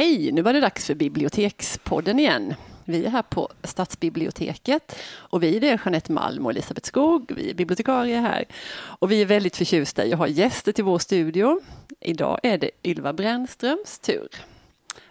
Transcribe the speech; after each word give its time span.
Hej, 0.00 0.32
nu 0.32 0.42
var 0.42 0.52
det 0.52 0.60
dags 0.60 0.86
för 0.86 0.94
Bibliotekspodden 0.94 2.18
igen. 2.18 2.54
Vi 2.84 3.06
är 3.06 3.10
här 3.10 3.22
på 3.22 3.48
Stadsbiblioteket 3.62 4.96
och 5.12 5.42
vi 5.42 5.56
är 5.56 5.62
Jeanette 5.62 6.12
Malm 6.12 6.46
och 6.46 6.50
Elisabeth 6.50 6.86
Skog. 6.86 7.32
Vi 7.36 7.50
är 7.50 7.54
bibliotekarier 7.54 8.20
här 8.20 8.44
och 8.72 9.12
vi 9.12 9.22
är 9.22 9.26
väldigt 9.26 9.56
förtjusta 9.56 10.04
i 10.04 10.12
att 10.12 10.18
ha 10.18 10.26
gäster 10.26 10.72
till 10.72 10.84
vår 10.84 10.98
studio. 10.98 11.60
Idag 12.00 12.40
är 12.42 12.58
det 12.58 12.70
Ylva 12.84 13.12
Brännströms 13.12 13.98
tur. 13.98 14.28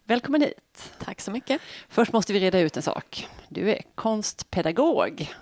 Välkommen 0.03 0.41
hit. 0.41 0.93
Tack 0.99 1.21
så 1.21 1.31
mycket. 1.31 1.61
Först 1.89 2.13
måste 2.13 2.33
vi 2.33 2.39
reda 2.39 2.59
ut 2.59 2.77
en 2.77 2.83
sak. 2.83 3.27
Du 3.49 3.71
är 3.71 3.81
konstpedagog. 3.95 5.33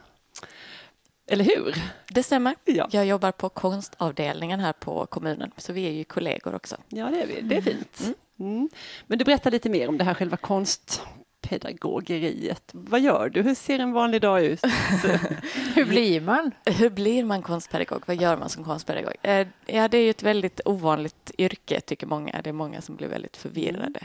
Eller 1.27 1.45
hur? 1.45 1.75
Det 2.09 2.23
stämmer. 2.23 2.55
Ja. 2.65 2.87
Jag 2.91 3.05
jobbar 3.05 3.31
på 3.31 3.49
konstavdelningen 3.49 4.59
här 4.59 4.73
på 4.73 5.05
kommunen, 5.05 5.51
så 5.57 5.73
vi 5.73 5.87
är 5.87 5.91
ju 5.91 6.03
kollegor 6.03 6.55
också. 6.55 6.77
Ja, 6.87 7.09
det 7.09 7.21
är 7.21 7.27
vi. 7.27 7.41
Det 7.41 7.55
är 7.57 7.61
fint. 7.61 7.99
Mm. 7.99 8.13
Mm. 8.39 8.69
Men 9.07 9.17
du 9.19 9.25
berättar 9.25 9.51
lite 9.51 9.69
mer 9.69 9.89
om 9.89 9.97
det 9.97 10.03
här 10.03 10.13
själva 10.13 10.37
konstpedagogeriet. 10.37 12.63
Vad 12.71 13.01
gör 13.01 13.29
du? 13.29 13.41
Hur 13.41 13.55
ser 13.55 13.79
en 13.79 13.91
vanlig 13.91 14.21
dag 14.21 14.43
ut? 14.43 14.65
Hur 15.75 15.85
blir 15.85 16.21
man? 16.21 16.51
Hur 16.65 16.89
blir 16.89 17.23
man 17.23 17.41
konstpedagog? 17.41 18.03
Vad 18.05 18.15
gör 18.15 18.37
man 18.37 18.49
som 18.49 18.63
konstpedagog? 18.63 19.13
Eh, 19.21 19.47
ja, 19.65 19.87
det 19.87 19.97
är 19.97 20.03
ju 20.03 20.09
ett 20.09 20.23
väldigt 20.23 20.61
ovanligt 20.65 21.31
yrke, 21.37 21.81
tycker 21.81 22.07
många. 22.07 22.41
Det 22.43 22.49
är 22.49 22.53
många 22.53 22.81
som 22.81 22.95
blir 22.95 23.07
väldigt 23.07 23.37
förvirrade. 23.37 23.99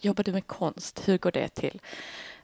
Jobbar 0.00 0.24
du 0.24 0.32
med 0.32 0.46
konst? 0.46 1.08
Hur 1.08 1.18
går 1.18 1.30
det 1.30 1.48
till? 1.48 1.80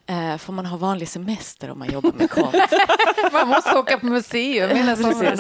Eh, 0.07 0.37
får 0.37 0.53
man 0.53 0.67
ha 0.67 0.77
vanlig 0.77 1.09
semester 1.09 1.71
om 1.71 1.79
man 1.79 1.91
jobbar 1.91 2.13
med 2.13 2.31
konst? 2.31 2.73
man 3.33 3.49
måste 3.49 3.79
åka 3.79 3.99
på 3.99 4.07
museum 4.07 4.77
hela 4.77 4.97
sommaren. 5.13 5.39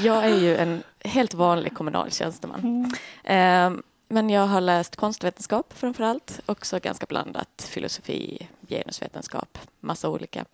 jag 0.00 0.24
är 0.24 0.36
ju 0.38 0.56
en 0.56 0.82
helt 1.04 1.34
vanlig 1.34 1.74
kommunal 1.74 2.10
tjänsteman. 2.10 2.90
Mm. 3.24 3.82
Men 4.12 4.30
jag 4.30 4.46
har 4.46 4.60
läst 4.60 4.96
konstvetenskap 4.96 5.72
framför 5.72 6.04
allt, 6.04 6.40
också 6.46 6.78
ganska 6.78 7.06
blandat 7.06 7.68
filosofi, 7.68 8.48
genusvetenskap, 8.68 9.58
massa 9.80 10.08
olika. 10.08 10.44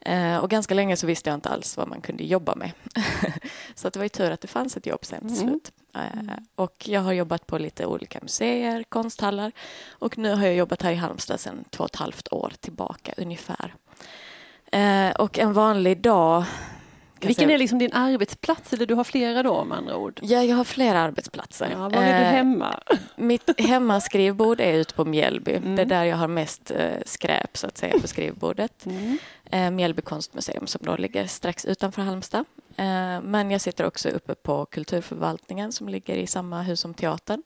Eh, 0.00 0.36
och 0.36 0.50
ganska 0.50 0.74
länge 0.74 0.96
så 0.96 1.06
visste 1.06 1.30
jag 1.30 1.34
inte 1.34 1.48
alls 1.48 1.76
vad 1.76 1.88
man 1.88 2.00
kunde 2.00 2.24
jobba 2.24 2.54
med. 2.54 2.72
så 3.74 3.88
att 3.88 3.94
det 3.94 3.98
var 3.98 4.04
ju 4.04 4.08
tur 4.08 4.30
att 4.30 4.40
det 4.40 4.48
fanns 4.48 4.76
ett 4.76 4.86
jobb 4.86 5.04
sen 5.04 5.20
till 5.20 5.42
mm. 5.42 5.48
slut. 5.48 5.72
Mm. 5.92 6.30
och 6.54 6.88
jag 6.88 7.00
har 7.00 7.12
jobbat 7.12 7.46
på 7.46 7.58
lite 7.58 7.86
olika 7.86 8.18
museer, 8.22 8.82
konsthallar 8.82 9.52
och 9.90 10.18
nu 10.18 10.34
har 10.34 10.46
jag 10.46 10.54
jobbat 10.54 10.82
här 10.82 10.92
i 10.92 10.94
Halmstad 10.94 11.40
sedan 11.40 11.64
två 11.70 11.84
och 11.84 11.90
ett 11.90 11.96
halvt 11.96 12.32
år 12.32 12.52
tillbaka 12.60 13.14
ungefär. 13.16 13.74
Eh, 14.72 15.10
och 15.10 15.38
en 15.38 15.52
vanlig 15.52 16.00
dag 16.00 16.44
vilken 17.20 17.50
är 17.50 17.58
liksom 17.58 17.78
din 17.78 17.92
arbetsplats? 17.92 18.72
Eller 18.72 18.86
du 18.86 18.94
har 18.94 19.04
flera 19.04 19.42
då 19.42 19.64
med 19.64 19.78
andra 19.78 19.96
ord? 19.96 20.20
Ja, 20.22 20.44
jag 20.44 20.56
har 20.56 20.64
flera 20.64 21.00
arbetsplatser. 21.00 21.68
Ja, 21.72 21.78
var 21.88 22.02
är 22.02 22.18
du 22.18 22.24
hemma? 22.24 22.80
Mitt 23.16 23.60
hemmaskrivbord 23.60 24.60
är 24.60 24.72
ute 24.72 24.94
på 24.94 25.04
Mjällby. 25.04 25.54
Mm. 25.54 25.76
Det 25.76 25.82
är 25.82 25.86
där 25.86 26.04
jag 26.04 26.16
har 26.16 26.28
mest 26.28 26.72
skräp 27.04 27.56
så 27.56 27.66
att 27.66 27.78
säga 27.78 27.98
på 28.00 28.08
skrivbordet. 28.08 28.86
Mm. 28.86 29.76
Mjällby 29.76 30.02
konstmuseum 30.02 30.66
som 30.66 30.80
då 30.84 30.96
ligger 30.96 31.26
strax 31.26 31.64
utanför 31.64 32.02
Halmstad. 32.02 32.44
Men 33.22 33.50
jag 33.50 33.60
sitter 33.60 33.86
också 33.86 34.08
uppe 34.08 34.34
på 34.34 34.66
kulturförvaltningen 34.66 35.72
som 35.72 35.88
ligger 35.88 36.16
i 36.16 36.26
samma 36.26 36.62
hus 36.62 36.80
som 36.80 36.94
teatern 36.94 37.42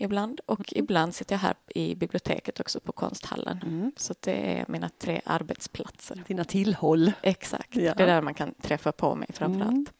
ibland. 0.00 0.40
Och 0.46 0.72
mm. 0.72 0.84
ibland 0.84 1.14
sitter 1.14 1.34
jag 1.34 1.40
här 1.40 1.54
i 1.68 1.94
biblioteket 1.94 2.60
också 2.60 2.80
på 2.80 2.92
konsthallen. 2.92 3.60
Mm. 3.62 3.92
Så 3.96 4.14
det 4.20 4.58
är 4.58 4.64
mina 4.68 4.88
tre 4.88 5.20
arbetsplatser. 5.24 6.22
Dina 6.26 6.44
tillhåll. 6.44 7.12
Exakt. 7.22 7.76
Ja. 7.76 7.94
Det 7.94 8.02
är 8.02 8.06
där 8.06 8.22
man 8.22 8.34
kan 8.34 8.54
träffa 8.54 8.92
på 8.92 9.14
mig 9.14 9.28
framför 9.32 9.60
mm. 9.60 9.68
allt. 9.68 9.92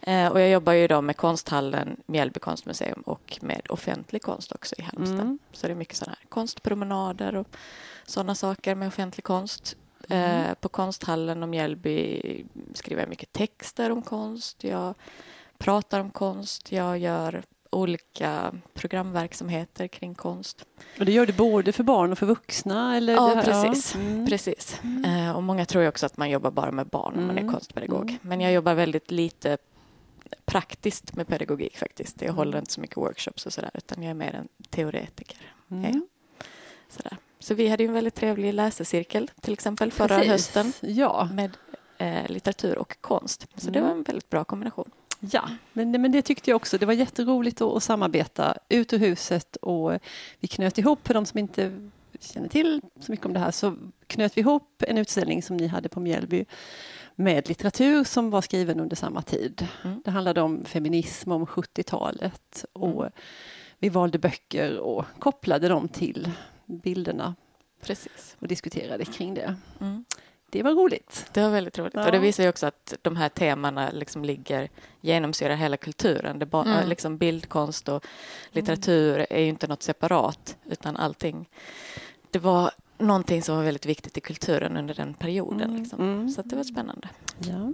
Eh, 0.00 0.32
och 0.32 0.40
jag 0.40 0.50
jobbar 0.50 0.72
ju 0.72 0.88
då 0.88 1.00
med 1.00 1.16
konsthallen, 1.16 1.96
Mjällby 2.06 2.40
konstmuseum 2.40 3.00
och 3.00 3.38
med 3.42 3.66
offentlig 3.68 4.22
konst 4.22 4.52
också 4.52 4.74
i 4.78 4.82
Halmstad. 4.82 5.20
Mm. 5.20 5.38
Så 5.52 5.66
det 5.66 5.72
är 5.72 5.76
mycket 5.76 5.96
sådana 5.96 6.16
här 6.20 6.28
konstpromenader 6.28 7.36
och 7.36 7.48
sådana 8.06 8.34
saker 8.34 8.74
med 8.74 8.88
offentlig 8.88 9.24
konst. 9.24 9.76
Mm. 10.08 10.46
Eh, 10.46 10.54
på 10.54 10.68
konsthallen 10.68 11.42
och 11.42 11.48
Mjällby 11.48 12.20
skriver 12.74 13.02
jag 13.02 13.08
mycket 13.08 13.32
texter 13.32 13.90
om 13.90 14.02
konst. 14.02 14.64
Jag 14.64 14.94
pratar 15.58 16.00
om 16.00 16.10
konst. 16.10 16.72
Jag 16.72 16.98
gör 16.98 17.42
olika 17.72 18.54
programverksamheter 18.74 19.86
kring 19.86 20.14
konst. 20.14 20.64
Och 20.98 21.04
det 21.04 21.12
gör 21.12 21.26
du 21.26 21.32
både 21.32 21.72
för 21.72 21.84
barn 21.84 22.12
och 22.12 22.18
för 22.18 22.26
vuxna? 22.26 22.96
Eller 22.96 23.12
ja, 23.12 23.42
precis. 23.44 23.94
Mm. 23.94 24.26
precis. 24.26 24.80
Mm. 24.82 25.04
Eh, 25.04 25.36
och 25.36 25.42
många 25.42 25.64
tror 25.64 25.88
också 25.88 26.06
att 26.06 26.16
man 26.16 26.30
jobbar 26.30 26.50
bara 26.50 26.72
med 26.72 26.86
barn 26.86 27.14
när 27.16 27.26
man 27.26 27.36
är 27.36 27.40
mm. 27.40 27.52
konstpedagog. 27.52 28.10
Mm. 28.10 28.18
Men 28.22 28.40
jag 28.40 28.52
jobbar 28.52 28.74
väldigt 28.74 29.10
lite 29.10 29.58
praktiskt 30.44 31.16
med 31.16 31.28
pedagogik 31.28 31.78
faktiskt. 31.78 32.22
Jag 32.22 32.32
håller 32.32 32.58
inte 32.58 32.72
så 32.72 32.80
mycket 32.80 32.96
workshops 32.96 33.46
och 33.46 33.52
sådär 33.52 33.70
utan 33.74 34.02
jag 34.02 34.10
är 34.10 34.14
mer 34.14 34.34
en 34.34 34.48
teoretiker. 34.70 35.38
Mm. 35.70 36.06
Sådär. 36.88 37.16
Så 37.38 37.54
vi 37.54 37.68
hade 37.68 37.84
en 37.84 37.92
väldigt 37.92 38.14
trevlig 38.14 38.54
läsecirkel 38.54 39.30
till 39.40 39.52
exempel 39.52 39.92
förra 39.92 40.08
Precis. 40.18 40.30
hösten 40.30 40.72
ja. 40.80 41.28
med 41.32 41.56
eh, 41.98 42.28
litteratur 42.28 42.78
och 42.78 42.96
konst. 43.00 43.46
Så 43.56 43.70
det 43.70 43.80
var 43.80 43.90
en 43.90 44.02
väldigt 44.02 44.30
bra 44.30 44.44
kombination. 44.44 44.90
Ja, 45.30 45.48
men, 45.72 45.90
men 45.90 46.12
det 46.12 46.22
tyckte 46.22 46.50
jag 46.50 46.56
också. 46.56 46.78
Det 46.78 46.86
var 46.86 46.92
jätteroligt 46.92 47.60
att, 47.60 47.76
att 47.76 47.82
samarbeta 47.82 48.54
ut 48.68 48.92
ur 48.92 48.98
huset 48.98 49.56
och 49.56 49.98
vi 50.40 50.48
knöt 50.48 50.78
ihop, 50.78 51.06
för 51.06 51.14
de 51.14 51.26
som 51.26 51.38
inte 51.38 51.88
känner 52.20 52.48
till 52.48 52.80
så 53.00 53.12
mycket 53.12 53.26
om 53.26 53.32
det 53.32 53.38
här, 53.40 53.50
så 53.50 53.76
knöt 54.06 54.36
vi 54.36 54.40
ihop 54.40 54.82
en 54.88 54.98
utställning 54.98 55.42
som 55.42 55.56
ni 55.56 55.66
hade 55.66 55.88
på 55.88 56.00
Mjällby 56.00 56.44
med 57.14 57.48
litteratur 57.48 58.04
som 58.04 58.30
var 58.30 58.40
skriven 58.40 58.80
under 58.80 58.96
samma 58.96 59.22
tid. 59.22 59.68
Mm. 59.84 60.02
Det 60.04 60.10
handlade 60.10 60.40
om 60.40 60.64
feminism, 60.64 61.32
om 61.32 61.46
70-talet 61.46 62.64
och 62.72 63.02
mm. 63.02 63.12
vi 63.78 63.88
valde 63.88 64.18
böcker 64.18 64.78
och 64.78 65.04
kopplade 65.18 65.68
dem 65.68 65.88
till 65.88 66.30
bilderna. 66.66 67.34
Precis. 67.82 68.36
Och 68.38 68.48
diskuterade 68.48 69.04
kring 69.04 69.34
det. 69.34 69.54
Mm. 69.80 70.04
Det 70.52 70.62
var 70.62 70.74
roligt. 70.74 71.30
Det 71.32 71.40
var 71.40 71.50
väldigt 71.50 71.78
roligt. 71.78 71.94
Ja. 71.94 72.06
Och 72.06 72.12
det 72.12 72.18
visar 72.18 72.42
ju 72.42 72.48
också 72.48 72.66
att 72.66 72.94
de 73.02 73.16
här 73.16 73.28
temana 73.28 73.90
liksom 73.90 74.24
ligger, 74.24 74.68
genomsyrar 75.00 75.54
hela 75.54 75.76
kulturen. 75.76 76.38
Det 76.38 76.46
bara, 76.46 76.64
mm. 76.64 76.88
liksom 76.88 77.18
bildkonst 77.18 77.88
och 77.88 78.06
litteratur 78.50 79.14
mm. 79.14 79.26
är 79.30 79.40
ju 79.40 79.48
inte 79.48 79.66
något 79.66 79.82
separat, 79.82 80.56
utan 80.70 80.96
allting. 80.96 81.48
Det 82.30 82.38
var 82.38 82.70
någonting 82.98 83.42
som 83.42 83.56
var 83.56 83.64
väldigt 83.64 83.86
viktigt 83.86 84.18
i 84.18 84.20
kulturen 84.20 84.76
under 84.76 84.94
den 84.94 85.14
perioden. 85.14 85.70
Mm. 85.70 85.76
Liksom. 85.76 86.00
Mm. 86.00 86.30
Så 86.30 86.42
det 86.42 86.56
var 86.56 86.64
spännande. 86.64 87.08
Ja. 87.38 87.72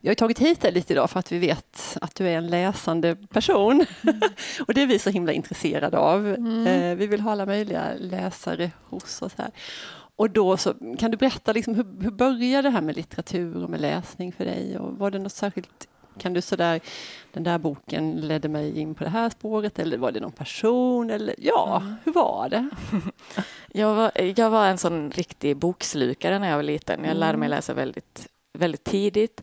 Vi 0.00 0.08
har 0.08 0.14
tagit 0.14 0.38
hit 0.38 0.60
dig 0.60 0.72
lite 0.72 0.92
idag 0.92 1.10
för 1.10 1.18
att 1.18 1.32
vi 1.32 1.38
vet 1.38 1.98
att 2.00 2.14
du 2.14 2.28
är 2.28 2.36
en 2.36 2.46
läsande 2.46 3.16
person. 3.16 3.86
Mm. 4.02 4.20
och 4.66 4.74
det 4.74 4.82
är 4.82 4.86
vi 4.86 4.98
så 4.98 5.10
himla 5.10 5.32
intresserade 5.32 5.98
av. 5.98 6.26
Mm. 6.26 6.66
Eh, 6.66 6.96
vi 6.96 7.06
vill 7.06 7.20
ha 7.20 7.32
alla 7.32 7.46
möjliga 7.46 7.92
läsare 7.98 8.70
hos 8.84 9.22
oss 9.22 9.32
här. 9.38 9.50
Och 10.20 10.30
då 10.30 10.56
så, 10.56 10.74
kan 10.98 11.10
du 11.10 11.16
berätta 11.16 11.52
liksom, 11.52 11.74
hur, 11.74 12.02
hur 12.02 12.10
började 12.10 12.68
det 12.68 12.72
här 12.72 12.80
med 12.80 12.96
litteratur 12.96 13.64
och 13.64 13.70
med 13.70 13.80
läsning 13.80 14.32
för 14.32 14.44
dig? 14.44 14.78
Och 14.78 14.98
var 14.98 15.10
det 15.10 15.18
något 15.18 15.32
särskilt 15.32 15.88
kan 16.18 16.32
du 16.32 16.40
sådär, 16.40 16.80
den 17.32 17.42
där 17.42 17.58
boken 17.58 18.16
ledde 18.16 18.48
mig 18.48 18.78
in 18.78 18.94
på 18.94 19.04
det 19.04 19.10
här 19.10 19.30
spåret 19.30 19.78
eller 19.78 19.98
var 19.98 20.12
det 20.12 20.20
någon 20.20 20.32
person? 20.32 21.10
Eller, 21.10 21.34
ja, 21.38 21.80
mm. 21.82 21.96
hur 22.04 22.12
var 22.12 22.48
det? 22.48 22.68
jag, 23.72 23.94
var, 23.94 24.12
jag 24.36 24.50
var 24.50 24.66
en 24.66 24.78
sån 24.78 25.10
riktig 25.10 25.56
bokslukare 25.56 26.38
när 26.38 26.48
jag 26.48 26.56
var 26.56 26.62
liten. 26.62 27.04
Jag 27.04 27.16
lärde 27.16 27.38
mig 27.38 27.46
mm. 27.46 27.56
läsa 27.56 27.74
väldigt, 27.74 28.28
väldigt 28.52 28.84
tidigt. 28.84 29.42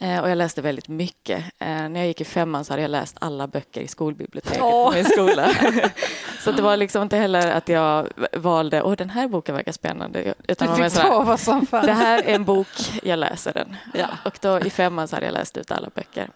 Eh, 0.00 0.20
och 0.20 0.30
jag 0.30 0.38
läste 0.38 0.62
väldigt 0.62 0.88
mycket. 0.88 1.44
Eh, 1.58 1.66
när 1.68 1.96
jag 1.96 2.06
gick 2.06 2.20
i 2.20 2.24
femman 2.24 2.64
så 2.64 2.72
hade 2.72 2.82
jag 2.82 2.90
läst 2.90 3.16
alla 3.20 3.46
böcker 3.46 3.80
i 3.80 3.88
skolbiblioteket 3.88 4.62
oh. 4.62 4.88
på 4.88 4.92
min 4.94 5.04
skola. 5.04 5.50
så 6.40 6.52
det 6.52 6.62
var 6.62 6.76
liksom 6.76 7.02
inte 7.02 7.16
heller 7.16 7.50
att 7.50 7.68
jag 7.68 8.08
valde, 8.32 8.82
åh 8.82 8.96
den 8.96 9.10
här 9.10 9.28
boken 9.28 9.54
verkar 9.54 9.72
spännande. 9.72 10.34
Utan 10.48 10.78
du 10.78 10.90
fick 10.90 11.02
ta 11.02 11.22
vad 11.22 11.40
som 11.40 11.66
fanns. 11.66 11.86
Det 11.86 11.92
här 11.92 12.22
är 12.22 12.34
en 12.34 12.44
bok, 12.44 12.68
jag 13.02 13.18
läser 13.18 13.52
den. 13.52 13.76
Ja. 13.94 14.08
Och 14.24 14.38
då 14.40 14.60
i 14.60 14.70
femman 14.70 15.08
så 15.08 15.16
hade 15.16 15.26
jag 15.26 15.32
läst 15.32 15.56
ut 15.56 15.70
alla 15.70 15.88
böcker. 15.94 16.30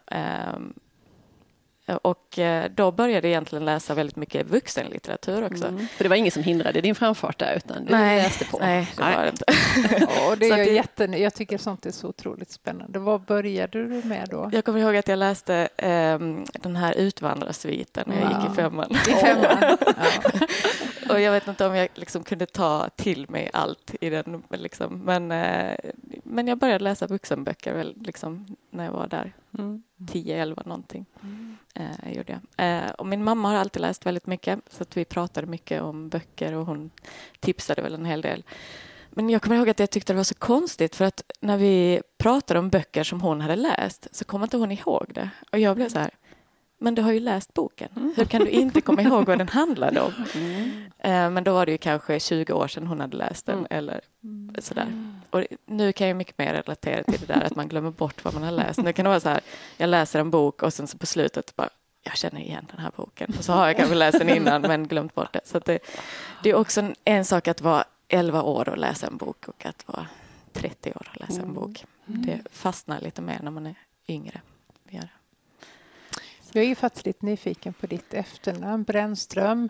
Um, 1.90 1.98
och 2.02 2.38
eh, 2.38 2.70
då 2.74 2.90
började 2.92 3.26
jag 3.26 3.30
egentligen 3.30 3.64
läsa 3.64 3.94
väldigt 3.94 4.16
mycket 4.16 4.46
vuxenlitteratur 4.46 5.44
också. 5.44 5.66
Mm. 5.66 5.86
För 5.86 6.04
det 6.04 6.08
var 6.08 6.16
ingen 6.16 6.30
som 6.30 6.42
hindrade 6.42 6.81
din 6.81 6.94
framfart 6.94 7.38
där 7.38 7.54
utan 7.56 7.84
du 7.84 7.92
nej, 7.92 8.22
läste 8.22 8.44
på? 8.44 8.58
Nej, 8.58 8.92
det 8.96 9.02
var 9.02 9.22
det 9.22 9.28
inte. 9.28 9.44
ja, 10.16 10.37
det 10.37 10.48
är 10.48 10.58
jag, 10.58 10.72
jätte, 10.72 11.04
jag 11.04 11.34
tycker 11.34 11.58
sånt 11.58 11.87
är 11.87 11.90
så 11.90 12.08
otroligt 12.08 12.50
spännande. 12.50 12.98
Vad 12.98 13.20
började 13.20 13.78
du 13.78 14.02
med 14.04 14.28
då? 14.31 14.50
Jag 14.52 14.64
kommer 14.64 14.81
ihåg 14.81 14.96
att 14.96 15.08
jag 15.08 15.19
läste 15.19 15.69
um, 15.82 16.44
den 16.52 16.76
här 16.76 16.94
Utvandrarsviten 16.94 18.04
när 18.06 18.20
jag 18.20 18.31
gick 18.32 18.52
i 18.52 18.54
femman. 18.54 18.90
I 18.90 18.96
femman. 18.96 19.78
och 21.10 21.20
jag 21.20 21.32
vet 21.32 21.48
inte 21.48 21.66
om 21.66 21.76
jag 21.76 21.88
liksom 21.94 22.25
kunde 22.25 22.46
ta 22.46 22.88
till 22.96 23.31
mig 23.31 23.50
allt 23.52 23.94
i 24.00 24.10
den. 24.10 24.43
Liksom. 24.50 24.98
Men, 24.98 25.32
uh, 25.32 25.76
men 26.25 26.48
jag 26.48 26.58
började 26.58 26.84
läsa 26.84 27.06
vuxenböcker 27.06 27.75
väl, 27.75 27.94
liksom, 28.00 28.56
när 28.70 28.84
jag 28.84 28.93
var 28.93 29.06
där. 29.06 29.32
Mm. 29.58 29.82
10-11 30.00 30.69
någonting. 30.69 31.06
Mm. 31.23 31.56
Eh, 31.75 32.12
gjorde 32.12 32.41
jag. 32.56 32.85
Eh, 32.85 32.91
och 32.91 33.06
min 33.06 33.25
mamma 33.25 33.49
har 33.49 33.56
alltid 33.56 33.82
läst 33.82 34.06
väldigt 34.06 34.26
mycket 34.26 34.58
så 34.70 34.82
att 34.82 34.97
vi 34.97 35.05
pratade 35.05 35.47
mycket 35.47 35.82
om 35.82 36.08
böcker 36.08 36.52
och 36.52 36.67
hon 36.67 36.91
tipsade 37.41 37.82
väl 37.82 37.94
en 37.94 38.05
hel 38.05 38.20
del. 38.20 38.44
Men 39.11 39.31
jag 39.31 39.43
kommer 39.43 39.56
ihåg 39.56 39.69
att 39.69 39.79
jag 39.79 39.91
tyckte 39.91 40.12
det 40.12 40.17
var 40.17 40.25
så 40.25 40.35
konstigt 40.35 40.97
för 40.97 41.05
att 41.05 41.23
när 41.41 41.56
vi 41.56 42.02
pratade 42.19 42.61
om 42.61 42.69
böcker 42.69 43.05
som 43.05 43.20
hon 43.20 43.41
hade 43.41 43.56
läst 43.56 44.08
så 44.12 44.25
kom 44.25 44.43
inte 44.43 44.56
hon 44.56 44.73
ihåg 44.73 45.06
det. 45.14 45.31
Och 45.52 45.58
jag 45.58 45.76
blev 45.76 45.88
så 45.88 45.99
här, 45.99 46.11
men 46.82 46.94
du 46.94 47.03
har 47.03 47.12
ju 47.12 47.21
läst 47.21 47.55
boken. 47.55 47.88
Mm. 47.97 48.15
Hur 48.17 48.25
kan 48.25 48.41
du 48.41 48.50
inte 48.50 48.81
komma 48.81 49.03
ihåg 49.03 49.27
vad 49.27 49.38
den 49.38 49.49
handlade 49.49 50.00
om? 50.00 50.12
Mm. 50.35 50.91
Eh, 50.99 51.31
men 51.31 51.44
då 51.44 51.53
var 51.53 51.67
det 51.67 51.73
ju 51.73 51.79
kanske 51.79 52.21
20 52.21 52.53
år 52.53 52.69
sedan 52.69 52.87
hon 52.87 53.00
hade 53.00 53.17
läst 53.17 53.47
den. 53.47 53.59
Mm. 53.59 53.67
Eller 53.71 54.00
sådär. 54.59 55.15
Och 55.31 55.44
nu 55.67 55.93
kan 55.93 56.09
jag 56.09 56.17
mycket 56.17 56.38
mer 56.38 56.55
relatera 56.55 57.03
till 57.03 57.21
det 57.21 57.35
där 57.35 57.43
att 57.44 57.56
man 57.56 57.69
glömmer 57.69 57.91
bort 57.91 58.25
vad 58.25 58.35
man 58.35 58.43
har 58.43 58.50
läst. 58.50 58.82
Nu 58.82 58.93
kan 58.93 59.05
det 59.05 59.09
vara 59.09 59.21
så 59.21 59.29
här, 59.29 59.41
jag 59.77 59.88
läser 59.88 60.21
en 60.21 60.31
bok 60.31 60.62
och 60.62 60.73
sen 60.73 60.87
så 60.87 60.99
på 60.99 61.06
slutet 61.06 61.56
bara 61.56 61.69
jag 62.03 62.17
känner 62.17 62.41
igen 62.41 62.67
den 62.71 62.81
här 62.81 62.93
boken. 62.97 63.35
Och 63.38 63.44
så 63.44 63.53
har 63.53 63.67
jag 63.67 63.77
kanske 63.77 63.94
läst 63.94 64.19
den 64.19 64.29
innan 64.29 64.62
men 64.62 64.88
glömt 64.88 65.15
bort 65.15 65.32
det. 65.32 65.41
Så 65.44 65.59
det, 65.59 65.79
det, 66.43 66.50
är 66.50 66.55
också 66.55 66.81
en, 66.81 66.94
en, 67.05 67.25
sak 67.25 67.49
att 67.49 67.61
vara 67.61 67.85
11 68.09 68.43
år 68.43 68.69
och 68.69 68.79
läsa 68.79 69.06
en 69.06 69.17
bok 69.17 69.49
och 69.49 69.67
att 69.67 69.88
vara 69.88 70.06
30 70.53 70.91
år 70.91 71.09
och 71.15 71.21
läsa 71.21 71.43
en 71.43 71.55
bok. 71.55 71.85
Det 72.06 72.41
fastnar 72.53 73.00
lite 73.00 73.23
mer 73.23 73.38
när 73.43 73.50
man 73.50 73.67
är 73.67 73.75
yngre. 74.09 74.41
Jag 76.52 76.64
är 76.64 76.69
ju 76.69 76.75
faktiskt 76.75 77.06
lite 77.06 77.26
nyfiken 77.26 77.73
på 77.73 77.87
ditt 77.87 78.14
efternamn, 78.14 78.82
Brännström. 78.82 79.69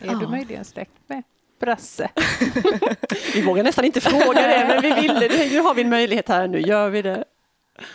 Är 0.00 0.06
ja. 0.06 0.14
du 0.14 0.26
möjligen 0.26 0.64
släkt 0.64 0.92
med 1.06 1.22
Brasse? 1.60 2.10
vi 3.34 3.42
vågar 3.42 3.64
nästan 3.64 3.84
inte 3.84 4.00
fråga 4.00 4.42
det, 4.42 4.66
men 4.68 4.82
vi 4.82 5.02
ville 5.02 5.28
det. 5.28 5.50
Nu 5.50 5.60
har 5.60 5.74
vi 5.74 5.82
en 5.82 5.90
möjlighet 5.90 6.28
här, 6.28 6.48
nu 6.48 6.60
gör 6.60 6.90
vi 6.90 7.02
det. 7.02 7.24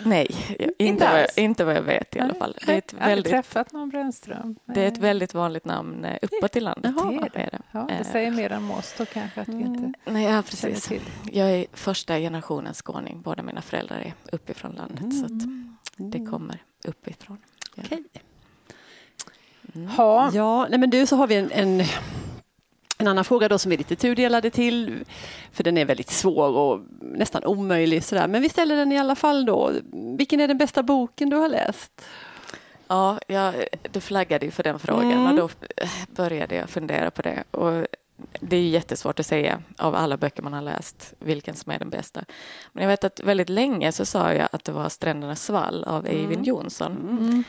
Nej, 0.04 0.28
inte, 0.50 0.84
inte, 0.84 1.06
vad, 1.12 1.20
jag, 1.20 1.28
inte 1.36 1.66
vad 1.66 1.76
jag 1.76 1.82
vet 1.82 2.16
i 2.16 2.20
alla 2.20 2.34
fall. 2.34 2.58
Det 2.66 2.74
är 2.74 2.78
ett 2.78 2.94
jag 2.94 3.00
har 3.00 3.10
väldigt, 3.10 3.32
träffat 3.32 3.72
någon 3.72 3.90
Brännström. 3.90 4.56
Det 4.66 4.82
är 4.82 4.88
ett 4.88 4.98
väldigt 4.98 5.34
vanligt 5.34 5.66
namn 5.66 6.06
eh, 6.06 6.18
uppåt 6.22 6.56
i 6.56 6.60
landet. 6.60 6.94
Jaha, 6.98 7.30
det, 7.34 7.40
är 7.40 7.52
det. 7.52 7.62
Ja, 7.72 7.88
det 7.98 8.04
säger 8.04 8.32
mer 8.32 8.52
än 8.52 8.72
oss 8.72 8.96
då 8.98 9.06
kanske 9.06 9.42
att 9.42 9.48
vi 9.48 9.62
inte 9.62 9.80
mm. 9.80 9.94
Nej, 10.06 10.24
ja, 10.26 10.44
precis. 10.50 10.92
Jag 11.32 11.52
är 11.52 11.66
första 11.74 12.18
generationens 12.18 12.82
skåning. 12.82 13.22
Båda 13.22 13.44
mina 13.44 13.62
föräldrar 13.62 14.00
är 14.00 14.14
uppifrån 14.32 14.72
landet 14.72 15.02
mm. 15.02 15.12
så 15.12 15.28
det 15.98 16.18
mm. 16.18 16.32
kommer 16.32 16.64
uppifrån. 16.84 17.38
Okej. 17.78 18.04
Mm. 19.76 19.88
Ha. 19.88 20.32
Ja, 20.34 20.68
nej 20.70 20.80
men 20.80 20.90
du 20.90 21.06
så 21.06 21.16
har 21.16 21.28
vi 21.28 21.36
en, 21.36 21.52
en, 21.52 21.82
en 22.98 23.08
annan 23.08 23.26
fråga 23.26 23.50
då 23.50 23.58
som 23.60 23.72
är 23.72 23.78
lite 23.78 23.96
tudelade 23.96 24.50
till, 24.50 25.06
för 25.52 25.64
den 25.64 25.78
är 25.78 25.86
väldigt 25.86 26.10
svår 26.10 26.58
och 26.58 26.80
nästan 27.02 27.44
omöjlig 27.44 28.04
sådär. 28.04 28.28
Men 28.28 28.42
vi 28.42 28.50
ställer 28.50 28.76
den 28.76 28.92
i 28.92 29.00
alla 29.00 29.16
fall 29.16 29.46
då. 29.46 29.72
Vilken 30.18 30.40
är 30.40 30.48
den 30.48 30.58
bästa 30.58 30.84
boken 30.84 31.30
du 31.30 31.38
har 31.38 31.50
läst? 31.50 32.06
Ja, 32.88 33.20
jag, 33.28 33.54
du 33.92 34.02
flaggade 34.02 34.46
ju 34.46 34.52
för 34.52 34.64
den 34.64 34.80
frågan 34.80 35.12
mm. 35.12 35.28
och 35.28 35.36
då 35.36 35.50
började 36.08 36.56
jag 36.56 36.70
fundera 36.70 37.12
på 37.12 37.22
det. 37.22 37.44
Och 37.52 37.88
det 38.40 38.58
är 38.58 38.62
jättesvårt 38.62 39.20
att 39.20 39.26
säga 39.26 39.62
av 39.78 39.96
alla 39.96 40.18
böcker 40.18 40.44
man 40.44 40.54
har 40.54 40.62
läst 40.62 41.14
vilken 41.20 41.56
som 41.56 41.72
är 41.72 41.80
den 41.80 41.90
bästa. 41.90 42.24
Men 42.72 42.82
jag 42.84 42.90
vet 42.90 43.04
att 43.04 43.20
väldigt 43.20 43.50
länge 43.50 43.92
så 43.92 44.06
sa 44.06 44.34
jag 44.34 44.48
att 44.52 44.64
det 44.64 44.72
var 44.72 44.90
Strändernas 44.90 45.44
svall 45.44 45.84
av 45.84 46.06
mm. 46.06 46.18
Eivind 46.18 46.48
Johnson. 46.48 46.92
Mm. 46.92 47.44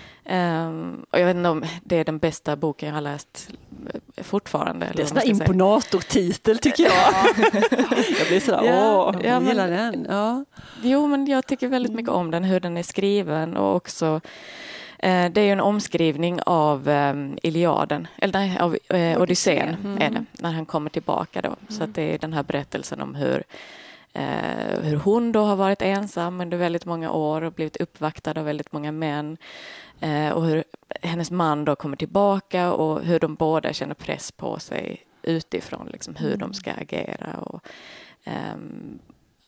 Um, 0.69 1.06
och 1.11 1.20
jag 1.20 1.26
vet 1.26 1.37
inte 1.37 1.49
om 1.49 1.64
det 1.84 1.96
är 1.96 2.05
den 2.05 2.19
bästa 2.19 2.56
boken 2.56 2.88
jag 2.88 2.94
har 2.94 3.02
läst 3.02 3.50
fortfarande. 4.16 4.93
Det 4.94 5.02
är 5.02 5.22
en 5.22 5.31
imponatortitel 5.31 6.58
tycker 6.58 6.84
jag. 6.84 6.93
jag 8.19 8.28
blir 8.28 8.40
sådär, 8.40 8.64
ja, 8.64 9.12
åh, 9.14 9.26
jag 9.26 9.43
gillar 9.43 9.70
den. 9.70 10.06
Ja. 10.08 10.44
Jo, 10.82 11.06
men 11.06 11.26
jag 11.26 11.46
tycker 11.46 11.69
väldigt 11.69 11.93
mycket 11.93 12.12
om 12.12 12.31
den, 12.31 12.44
hur 12.44 12.61
den 12.61 12.76
är 12.76 12.82
skriven 12.82 13.56
och 13.56 13.76
också 13.76 14.06
Eh, 14.06 14.20
det 15.04 15.40
är 15.40 15.52
en 15.52 15.60
omskrivning 15.60 16.40
av 16.46 16.88
um, 16.88 17.38
Iliaden, 17.42 18.08
eller 18.18 18.32
nej, 18.32 18.58
av 18.58 18.76
uh, 18.94 19.22
Odysseen 19.22 19.68
mm. 19.68 20.02
är 20.02 20.10
det, 20.10 20.24
när 20.32 20.52
han 20.52 20.66
kommer 20.66 20.90
tillbaka 20.90 21.42
då. 21.42 21.48
Mm. 21.48 21.58
Så 21.68 21.84
att 21.84 21.94
det 21.94 22.14
är 22.14 22.18
den 22.18 22.32
här 22.32 22.42
berättelsen 22.42 23.00
om 23.00 23.14
hur, 23.14 23.42
uh, 24.18 24.80
hur 24.82 24.96
hon 24.96 25.32
då 25.32 25.44
har 25.44 25.56
varit 25.56 25.82
ensam 25.82 26.40
under 26.40 26.56
väldigt 26.56 26.84
många 26.84 27.10
år 27.10 27.42
och 27.42 27.52
blivit 27.52 27.76
uppvaktad 27.76 28.38
av 28.38 28.44
väldigt 28.44 28.72
många 28.72 28.92
män. 28.92 29.36
Och 30.34 30.44
hur 30.44 30.64
hennes 31.02 31.30
man 31.30 31.64
då 31.64 31.76
kommer 31.76 31.96
tillbaka 31.96 32.72
och 32.72 33.02
hur 33.02 33.20
de 33.20 33.34
båda 33.34 33.72
känner 33.72 33.94
press 33.94 34.32
på 34.32 34.58
sig 34.58 35.06
utifrån, 35.22 35.88
liksom 35.92 36.16
hur 36.16 36.28
mm. 36.34 36.38
de 36.38 36.54
ska 36.54 36.72
agera. 36.72 37.38
Och, 37.38 37.66
um, 38.26 38.98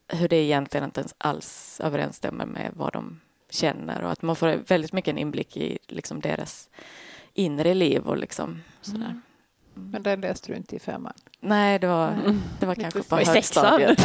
hur 0.09 0.29
det 0.29 0.37
egentligen 0.37 0.85
inte 0.85 1.05
alls 1.19 1.81
överensstämmer 1.85 2.47
med 2.47 2.71
vad 2.75 2.93
de 2.93 3.21
känner 3.57 4.03
och 4.03 4.13
att 4.13 4.23
man 4.23 4.37
får 4.37 4.49
väldigt 4.69 4.93
mycket 4.93 5.13
en 5.13 5.19
inblick 5.19 5.57
i 5.57 5.79
liksom 5.87 6.21
deras 6.21 6.71
inre 7.35 7.75
liv 7.75 8.07
och 8.07 8.17
liksom 8.17 8.63
sådär. 8.81 8.97
Mm. 8.97 9.23
mm. 9.77 9.91
Men 9.91 10.03
den 10.03 10.21
läste 10.21 10.53
du 10.53 10.57
inte 10.57 10.77
i 10.77 10.79
femman? 10.79 11.13
Nej, 11.41 11.79
det 11.79 11.87
var, 11.87 12.09
mm. 12.09 12.43
det 12.61 12.67
var 12.67 12.75
kanske 12.75 13.03
på 13.03 13.17
högstadiet. 13.17 14.05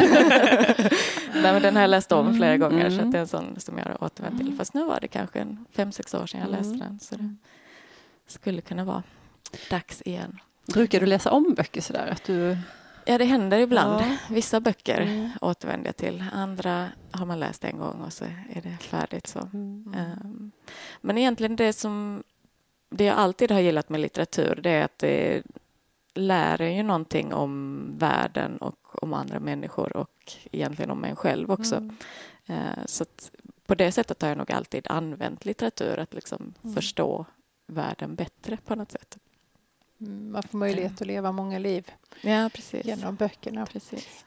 Nej, 1.34 1.52
men 1.52 1.62
den 1.62 1.74
har 1.74 1.82
jag 1.82 1.90
läst 1.90 2.12
om 2.12 2.34
flera 2.34 2.54
mm. 2.54 2.60
gånger 2.60 2.90
så 2.90 3.04
det 3.04 3.18
är 3.18 3.20
en 3.20 3.28
sån 3.28 3.60
som 3.60 3.78
jag 3.78 3.84
har 3.84 4.04
återvänt 4.04 4.38
till. 4.38 4.56
Fast 4.56 4.74
nu 4.74 4.84
var 4.84 5.00
det 5.00 5.08
kanske 5.08 5.40
en 5.40 5.64
fem, 5.72 5.92
sex 5.92 6.14
år 6.14 6.26
sedan 6.26 6.40
jag 6.40 6.50
läste 6.50 6.74
den. 6.74 6.98
Så 7.00 7.14
det 7.14 7.36
skulle 8.26 8.60
kunna 8.60 8.84
vara 8.84 9.02
dags 9.70 10.02
igen. 10.02 10.38
Brukar 10.72 11.00
du 11.00 11.06
läsa 11.06 11.30
om 11.30 11.54
böcker 11.56 11.80
sådär? 11.80 12.06
Att 12.06 12.24
du 12.24 12.56
Ja, 13.04 13.18
det 13.18 13.24
händer 13.24 13.58
ibland. 13.58 14.00
Ja. 14.00 14.16
Vissa 14.30 14.60
böcker 14.60 15.00
mm. 15.00 15.30
återvänder 15.40 15.88
jag 15.88 15.96
till. 15.96 16.24
Andra 16.32 16.88
har 17.10 17.26
man 17.26 17.40
läst 17.40 17.64
en 17.64 17.78
gång 17.78 18.00
och 18.00 18.12
så 18.12 18.24
är 18.24 18.60
det 18.62 18.76
färdigt. 18.80 19.26
Så. 19.26 19.38
Mm. 19.38 19.94
Um, 19.96 20.52
men 21.00 21.18
egentligen 21.18 21.56
det 21.56 21.72
som 21.72 22.22
det 22.90 23.04
jag 23.04 23.16
alltid 23.16 23.50
har 23.50 23.60
gillat 23.60 23.88
med 23.88 24.00
litteratur 24.00 24.60
det 24.62 24.70
är 24.70 24.84
att 24.84 24.98
det 24.98 25.42
lär 26.14 26.60
en 26.60 26.76
ju 26.76 26.82
någonting 26.82 27.34
om 27.34 27.84
världen 27.98 28.56
och 28.56 29.02
om 29.02 29.14
andra 29.14 29.40
människor 29.40 29.96
och 29.96 30.32
egentligen 30.52 30.90
om 30.90 31.04
en 31.04 31.16
själv 31.16 31.50
också. 31.50 31.76
Mm. 31.76 31.96
Uh, 32.50 32.86
så 32.86 33.04
på 33.66 33.74
det 33.74 33.92
sättet 33.92 34.22
har 34.22 34.28
jag 34.28 34.38
nog 34.38 34.52
alltid 34.52 34.86
använt 34.90 35.44
litteratur, 35.44 35.98
att 35.98 36.14
liksom 36.14 36.54
mm. 36.62 36.74
förstå 36.74 37.26
världen 37.66 38.14
bättre 38.14 38.58
på 38.64 38.74
något 38.74 38.92
sätt. 38.92 39.18
Mm, 40.06 40.32
man 40.32 40.42
får 40.42 40.58
möjlighet 40.58 41.00
att 41.00 41.06
leva 41.06 41.32
många 41.32 41.58
liv 41.58 41.90
ja, 42.20 42.50
genom 42.70 43.16
böckerna. 43.16 43.66
Precis. 43.66 44.24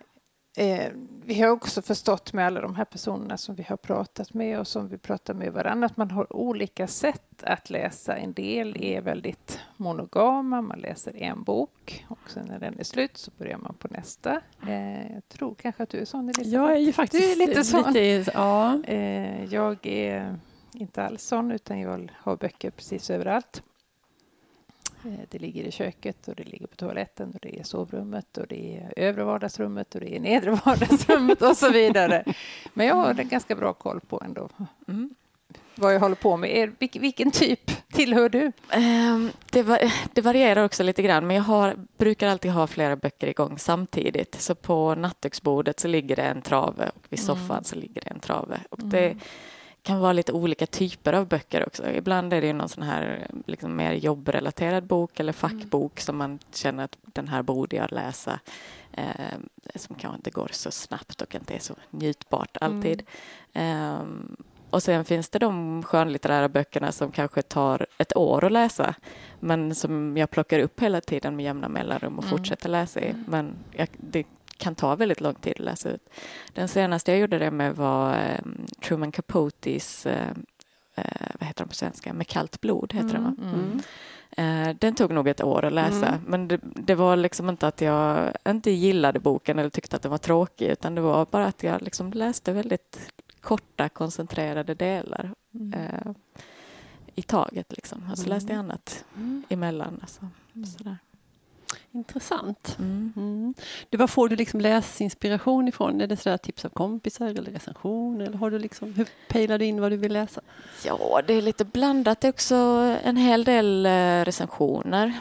Eh, 0.57 0.91
vi 1.25 1.41
har 1.41 1.49
också 1.49 1.81
förstått 1.81 2.33
med 2.33 2.45
alla 2.45 2.61
de 2.61 2.75
här 2.75 2.85
personerna 2.85 3.37
som 3.37 3.55
vi 3.55 3.63
har 3.63 3.77
pratat 3.77 4.33
med 4.33 4.59
och 4.59 4.67
som 4.67 4.87
vi 4.87 4.97
pratar 4.97 5.33
med 5.33 5.53
varandra 5.53 5.85
att 5.85 5.97
man 5.97 6.11
har 6.11 6.35
olika 6.35 6.87
sätt 6.87 7.43
att 7.43 7.69
läsa. 7.69 8.15
En 8.15 8.33
del 8.33 8.83
är 8.83 9.01
väldigt 9.01 9.59
monogama, 9.77 10.61
man 10.61 10.79
läser 10.79 11.15
en 11.15 11.43
bok 11.43 12.05
och 12.09 12.29
sen 12.29 12.45
när 12.45 12.59
den 12.59 12.79
är 12.79 12.83
slut 12.83 13.17
så 13.17 13.31
börjar 13.37 13.57
man 13.57 13.73
på 13.73 13.87
nästa. 13.91 14.41
Eh, 14.67 15.13
jag 15.13 15.27
tror 15.27 15.55
kanske 15.55 15.83
att 15.83 15.89
du 15.89 15.99
är 15.99 16.05
sån 16.05 16.29
Elisabeth. 16.29 16.53
Jag 16.53 16.71
är 16.71 16.79
ju 16.79 16.93
faktiskt 16.93 17.23
du 17.23 17.31
är 17.31 17.47
lite 17.47 17.63
sån. 17.63 17.93
Lite, 17.93 18.31
ja. 18.33 18.83
eh, 18.83 19.45
jag 19.45 19.85
är 19.85 20.39
inte 20.73 21.03
alls 21.03 21.23
sån 21.23 21.51
utan 21.51 21.79
jag 21.79 22.11
har 22.17 22.37
böcker 22.37 22.69
precis 22.69 23.09
överallt. 23.09 23.63
Eh, 25.05 25.19
det 25.29 25.39
ligger 25.39 25.63
i 25.63 25.71
köket 25.71 26.27
och 26.27 26.35
det 26.35 26.43
ligger 26.43 26.67
på 26.67 26.75
toaletten 26.75 27.31
och 27.33 27.39
det 27.41 27.59
är 27.59 27.63
sovrummet 27.63 28.37
och 28.37 28.47
det 28.47 28.77
är 28.77 28.93
övre 28.95 29.23
vardagsrummet 29.23 29.95
och 29.95 30.01
det 30.01 30.15
är 30.15 30.19
nedre 30.19 30.51
vardagsrummet 30.65 31.41
och 31.41 31.57
så 31.57 31.69
vidare. 31.69 32.23
Men 32.73 32.87
jag 32.87 32.95
har 32.95 33.19
en 33.19 33.27
ganska 33.27 33.55
bra 33.55 33.73
koll 33.73 33.99
på 33.99 34.21
ändå 34.25 34.49
mm. 34.87 35.09
vad 35.75 35.93
jag 35.93 35.99
håller 35.99 36.15
på 36.15 36.37
med. 36.37 36.57
Er, 36.57 36.99
vilken 36.99 37.31
typ 37.31 37.71
tillhör 37.91 38.29
du? 38.29 38.51
Um, 38.75 39.31
det, 39.51 39.63
var, 39.63 39.79
det, 40.13 40.21
varierar 40.21 40.63
också 40.63 40.83
lite 40.83 41.01
grann, 41.01 41.27
men 41.27 41.35
jag 41.35 41.43
har, 41.43 41.75
brukar 41.97 42.27
alltid 42.27 42.51
ha 42.51 42.67
flera 42.67 42.95
böcker 42.95 43.27
igång 43.27 43.59
samtidigt. 43.59 44.41
Så 44.41 44.55
på 44.55 44.95
nattduksbordet 44.95 45.79
så 45.79 45.87
ligger 45.87 46.15
det 46.15 46.23
en 46.23 46.41
trave 46.41 46.91
och 46.95 47.05
vid 47.09 47.19
soffan 47.19 47.51
mm. 47.51 47.63
så 47.63 47.75
ligger 47.75 48.01
det 48.01 48.07
en 48.09 48.19
trave. 48.19 48.59
Och 48.69 48.79
det, 48.83 49.05
mm 49.05 49.19
kan 49.85 49.99
vara 49.99 50.13
lite 50.13 50.31
olika 50.31 50.65
typer 50.65 51.13
av 51.13 51.27
böcker 51.27 51.67
också. 51.67 51.91
Ibland 51.91 52.33
är 52.33 52.41
det 52.41 52.53
någon 52.53 52.69
sån 52.69 52.83
här 52.83 53.27
liksom 53.45 53.75
mer 53.75 53.93
jobbrelaterad 53.93 54.83
bok 54.83 55.19
eller 55.19 55.33
mm. 55.33 55.59
fackbok 55.59 55.91
mm. 55.91 56.01
som 56.05 56.17
man 56.17 56.39
känner 56.53 56.83
att 56.83 56.97
den 57.01 57.27
här 57.27 57.43
borde 57.43 57.75
jag 57.75 57.91
läsa. 57.91 58.39
Eh, 58.91 59.37
som 59.75 59.95
kanske 59.95 60.15
inte 60.15 60.29
går 60.29 60.49
så 60.51 60.71
snabbt 60.71 61.21
och 61.21 61.35
inte 61.35 61.53
är 61.53 61.59
så 61.59 61.75
njutbart 61.89 62.57
alltid. 62.61 63.03
Mm. 63.53 63.93
Eh, 63.93 64.35
och 64.69 64.83
sen 64.83 65.05
finns 65.05 65.29
det 65.29 65.39
de 65.39 65.83
skönlitterära 65.83 66.49
böckerna 66.49 66.91
som 66.91 67.11
kanske 67.11 67.41
tar 67.41 67.85
ett 67.97 68.15
år 68.15 68.43
att 68.43 68.51
läsa 68.51 68.95
men 69.39 69.75
som 69.75 70.17
jag 70.17 70.29
plockar 70.29 70.59
upp 70.59 70.79
hela 70.79 71.01
tiden 71.01 71.35
med 71.35 71.45
jämna 71.45 71.69
mellanrum 71.69 72.17
och 72.17 72.23
mm. 72.23 72.37
fortsätter 72.37 72.69
läsa 72.69 72.99
i. 72.99 73.09
Mm. 73.09 73.23
Men 73.27 73.55
jag, 73.71 73.87
det 73.97 74.25
kan 74.57 74.75
ta 74.75 74.95
väldigt 74.95 75.21
lång 75.21 75.35
tid 75.35 75.53
att 75.53 75.65
läsa 75.65 75.89
ut. 75.89 76.09
Den 76.53 76.67
senaste 76.67 77.11
jag 77.11 77.19
gjorde 77.19 77.39
det 77.39 77.51
med 77.51 77.75
var 77.75 78.13
eh, 78.13 78.39
Truman 78.81 79.11
Capotes, 79.11 80.05
eh, 80.05 80.29
eh, 80.95 81.27
vad 81.39 81.47
heter 81.47 81.63
den 81.63 81.67
på 81.67 81.75
svenska, 81.75 82.13
Med 82.13 82.27
kallt 82.27 82.61
blod 82.61 82.93
heter 82.93 83.15
mm, 83.15 83.23
den 83.23 83.23
va? 83.23 83.35
Mm. 83.53 83.81
Eh, 84.37 84.75
den 84.79 84.95
tog 84.95 85.11
nog 85.11 85.27
ett 85.27 85.43
år 85.43 85.65
att 85.65 85.73
läsa, 85.73 86.07
mm. 86.07 86.21
men 86.27 86.47
det, 86.47 86.59
det, 86.61 86.95
var 86.95 87.15
liksom 87.15 87.49
inte 87.49 87.67
att 87.67 87.81
jag 87.81 88.31
inte 88.47 88.71
gillade 88.71 89.19
boken 89.19 89.59
eller 89.59 89.69
tyckte 89.69 89.95
att 89.95 90.01
den 90.01 90.11
var 90.11 90.17
tråkig, 90.17 90.67
utan 90.67 90.95
det 90.95 91.01
var 91.01 91.25
bara 91.25 91.45
att 91.45 91.63
jag 91.63 91.81
liksom 91.81 92.13
läste 92.13 92.53
väldigt 92.53 93.11
korta, 93.41 93.89
koncentrerade 93.89 94.73
delar 94.73 95.33
mm. 95.53 95.73
eh, 95.73 96.11
i 97.15 97.21
taget. 97.21 97.71
Liksom. 97.71 98.09
Och 98.11 98.17
så 98.17 98.29
läste 98.29 98.53
jag 98.53 98.59
mm. 98.59 98.69
annat 98.69 99.05
emellan. 99.49 99.99
Alltså, 100.01 100.27
sådär. 100.77 100.97
Intressant. 101.95 102.75
Mm. 102.79 103.13
Mm. 103.15 103.53
Du, 103.89 103.97
var 103.97 104.07
får 104.07 104.29
du 104.29 104.35
liksom 104.35 104.59
läsinspiration 104.61 105.67
ifrån? 105.67 106.01
Är 106.01 106.07
det 106.07 106.17
sådär 106.17 106.37
tips 106.37 106.65
av 106.65 106.69
kompisar 106.69 107.27
eller 107.27 107.51
recensioner? 107.51 108.25
Eller 108.25 108.37
har 108.37 108.51
du 108.51 108.59
liksom, 108.59 108.93
hur 108.93 109.07
pejlar 109.29 109.57
du 109.59 109.65
in 109.65 109.81
vad 109.81 109.91
du 109.91 109.97
vill 109.97 110.13
läsa? 110.13 110.41
Ja, 110.85 111.21
det 111.27 111.33
är 111.33 111.41
lite 111.41 111.65
blandat. 111.65 112.21
Det 112.21 112.27
är 112.27 112.31
också 112.31 112.55
en 113.03 113.17
hel 113.17 113.43
del 113.43 113.85
eh, 113.85 114.25
recensioner. 114.25 115.13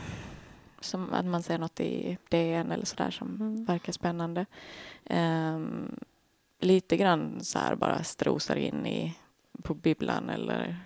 Som 0.80 1.12
att 1.12 1.24
man 1.24 1.42
ser 1.42 1.58
något 1.58 1.80
i 1.80 2.18
DN 2.28 2.72
eller 2.72 2.86
sådär 2.86 3.10
som 3.10 3.28
Mm. 3.40 3.64
verkar 3.64 3.92
spännande. 3.92 4.46
Ehm, 5.04 5.96
lite 6.60 6.96
grann 6.96 7.38
så 7.42 7.58
här 7.58 7.74
bara 7.74 8.04
strosar 8.04 8.56
in 8.56 8.86
i, 8.86 9.14
på 9.62 9.74
bibblan 9.74 10.30
eller 10.30 10.76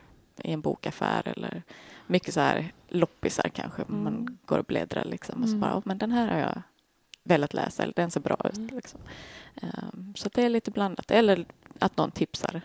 i 0.44 0.52
en 0.52 0.60
bokaffär 0.60 1.28
eller 1.28 1.62
mycket 2.06 2.34
så 2.34 2.40
här 2.40 2.72
loppisar 2.88 3.48
kanske. 3.54 3.82
Mm. 3.82 4.04
Man 4.04 4.38
går 4.46 4.58
och 4.58 4.64
bläddrar 4.64 5.04
liksom 5.04 5.42
och 5.42 5.48
så 5.48 5.54
Mm. 5.54 5.60
bara, 5.60 5.76
"Åh, 5.76 5.82
men 5.84 5.98
den 5.98 6.12
här 6.12 6.28
har 6.28 6.38
jag 6.38 6.62
velat 7.24 7.54
läsa 7.54 7.82
eller 7.82 7.92
den 7.96 8.10
ser 8.10 8.20
bra 8.20 8.36
ut. 8.44 8.56
Mm. 8.56 8.76
Liksom. 8.76 9.00
Ehm, 9.62 10.14
så 10.16 10.28
det 10.34 10.42
är 10.42 10.48
lite 10.48 10.70
blandat. 10.70 11.10
Eller 11.10 11.44
att 11.78 11.96
någon 11.96 12.10
tipsar. 12.10 12.60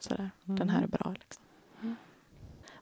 Sådär, 0.00 0.30
den 0.44 0.68
här 0.70 0.82
är 0.82 0.86
bra. 0.86 1.14
Liksom. 1.18 1.42
Mm. 1.82 1.96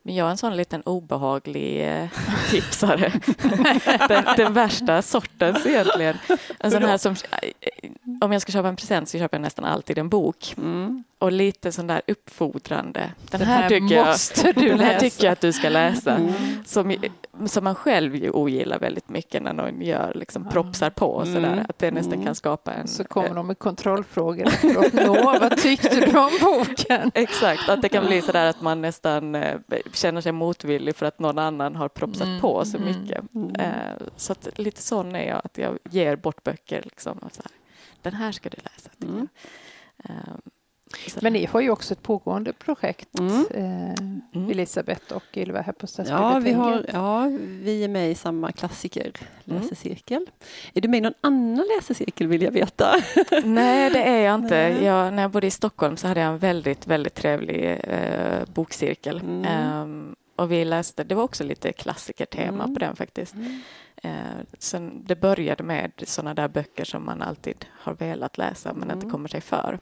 Men 0.03 0.15
jag 0.15 0.27
är 0.27 0.31
en 0.31 0.37
sån 0.37 0.57
liten 0.57 0.83
obehaglig 0.83 1.89
eh, 1.89 2.09
tipsare. 2.51 3.13
den, 4.09 4.25
den 4.37 4.53
värsta 4.53 5.03
sortens 5.03 5.67
egentligen. 5.67 6.17
En 6.59 6.71
sån 6.71 6.83
här 6.83 6.99
som, 6.99 7.17
om 8.23 8.33
jag 8.33 8.43
ska 8.43 8.53
köpa 8.53 8.69
en 8.69 8.77
present 8.77 9.09
så 9.09 9.19
köper 9.19 9.37
jag 9.37 9.43
nästan 9.43 9.65
alltid 9.65 9.99
en 9.99 10.09
bok. 10.09 10.55
Mm. 10.59 11.05
Och 11.19 11.33
lite 11.33 11.73
sån 11.73 11.87
där 11.87 12.03
uppfordrande. 12.07 13.01
Den, 13.31 13.39
Den 13.41 13.49
här, 13.49 13.63
här 13.63 13.69
tycker 13.69 13.95
jag, 13.95 14.07
måste 14.07 14.53
du 14.53 14.69
den 14.69 14.81
här 14.81 14.99
tycker 15.01 15.25
jag 15.25 15.33
att 15.33 15.41
du 15.41 15.53
ska 15.53 15.69
läsa. 15.69 16.15
Mm. 16.17 16.33
Som, 16.67 16.95
som 17.47 17.65
man 17.65 17.75
själv 17.75 18.17
ju 18.17 18.31
ogillar 18.31 18.79
väldigt 18.79 19.09
mycket 19.09 19.43
när 19.43 19.53
någon 19.53 19.81
gör, 19.83 20.13
liksom, 20.15 20.43
Ja. 20.45 20.51
propsar 20.51 20.91
på. 20.91 21.07
och 21.07 21.27
Sådär, 21.27 21.53
Mm. 21.53 21.65
att 21.69 21.79
det 21.79 21.91
nästan 21.91 22.13
Mm. 22.13 22.25
kan 22.27 22.35
skapa 22.35 22.73
en... 22.73 22.89
Så 22.89 23.05
kommer 23.05 23.35
de 23.35 23.47
med 23.47 23.59
kontrollfrågor. 23.59 25.07
Nå, 25.07 25.39
vad 25.41 25.57
tyckte 25.57 26.01
du 26.01 26.19
om 26.19 26.31
boken? 26.41 27.11
Exakt, 27.15 27.69
att 27.69 27.83
det 27.83 27.89
kan 27.89 28.07
bli 28.07 28.23
sådär 28.23 28.47
att 28.47 28.61
man 28.61 28.81
nästan 28.83 29.35
eh, 29.35 29.57
känner 29.93 30.21
sig 30.21 30.33
motvillig 30.33 30.97
för 30.97 31.07
att 31.07 31.19
någon 31.19 31.39
annan 31.39 31.77
har 31.77 31.89
propsat 31.89 32.27
Mm, 32.29 32.41
på 32.41 32.65
så 32.65 32.77
mm, 32.77 32.89
mycket. 32.89 33.25
Eh, 33.59 33.67
så 34.17 34.33
att 34.33 34.49
lite 34.59 34.83
sån 34.83 35.17
är 35.17 35.29
jag, 35.29 35.41
att 35.45 35.59
jag 35.59 35.79
ger 35.91 36.17
bort 36.17 36.43
böcker. 36.45 36.83
Liksom, 36.85 37.19
och 37.19 37.33
så 37.35 37.43
här, 37.45 37.53
Den 38.03 38.15
här 38.15 38.33
ska 38.33 38.49
du 38.51 38.57
läsa. 38.57 38.91
Mm. 39.03 39.29
så 41.09 41.19
Men 41.23 41.33
ni 41.33 41.45
har 41.47 41.61
ju 41.61 41.71
också 41.71 41.95
ett 41.95 42.03
pågående 42.03 42.53
projekt, 42.53 43.19
Mm. 43.19 43.47
eh, 43.51 43.95
Mm. 44.35 44.51
Elisabeth 44.51 45.13
och 45.13 45.23
Ylva 45.37 45.61
här 45.61 45.73
på 45.73 45.87
Ja 45.97 46.03
vi, 46.03 46.05
Stadsbiblioteket. 46.05 46.95
har, 46.95 47.23
ja, 47.33 47.39
vi 47.63 47.85
är 47.85 47.89
med 47.89 48.11
i 48.11 48.15
samma 48.15 48.53
klassikerläsecirkel. 48.53 50.27
Är 50.75 50.81
du 50.81 50.89
med 50.89 50.99
i 50.99 51.01
någon 51.01 51.15
annan 51.21 51.67
läsecirkel 51.77 52.27
vill 52.27 52.43
jag 52.43 52.51
veta? 52.51 52.95
Nej, 53.45 53.91
det 53.91 54.03
är 54.03 54.21
jag 54.27 54.35
inte. 54.35 54.57
Jag, 54.83 55.13
när 55.15 55.23
jag 55.23 55.31
bodde 55.31 55.47
i 55.47 55.51
Stockholm 55.51 55.97
så 55.97 56.09
hade 56.09 56.21
jag 56.21 56.29
en 56.33 56.39
väldigt, 56.39 56.87
väldigt 56.87 57.15
trevlig 57.15 57.79
eh, 57.85 58.45
bokcirkel. 58.55 59.21
Mm. 59.21 59.45
Ehm, 59.45 60.15
och 60.37 60.53
vi 60.53 60.65
läste, 60.65 61.05
det 61.05 61.15
var 61.15 61.23
också 61.23 61.45
lite 61.45 61.73
klassikertema 61.73 62.65
Mm. 62.65 62.75
på 62.75 62.81
den 62.81 62.97
faktiskt. 62.97 63.35
Eh, 64.03 64.13
sen 64.59 65.05
det 65.05 65.17
började 65.17 65.63
med 65.63 65.93
sådana 66.07 66.35
där 66.35 66.49
böcker 66.49 66.85
som 66.85 67.05
man 67.05 67.23
alltid 67.23 67.67
har 67.71 67.95
velat 67.95 68.39
läsa 68.39 68.73
men 68.73 68.83
inte 68.91 68.95
Mm. 69.05 69.11
kommer 69.11 69.29
sig 69.29 69.41
för. 69.41 69.79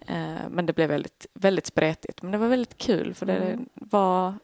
Eh, 0.00 0.48
men 0.50 0.66
det 0.66 0.72
blev 0.72 0.88
väldigt, 0.88 1.26
väldigt 1.34 1.66
spretigt. 1.66 2.22
Men 2.22 2.32
det 2.32 2.38
var 2.38 2.48
väldigt 2.48 2.78
kul 2.78 3.14
för 3.14 3.26
det 3.26 3.36
Mm. 3.36 3.68
var 3.74 4.34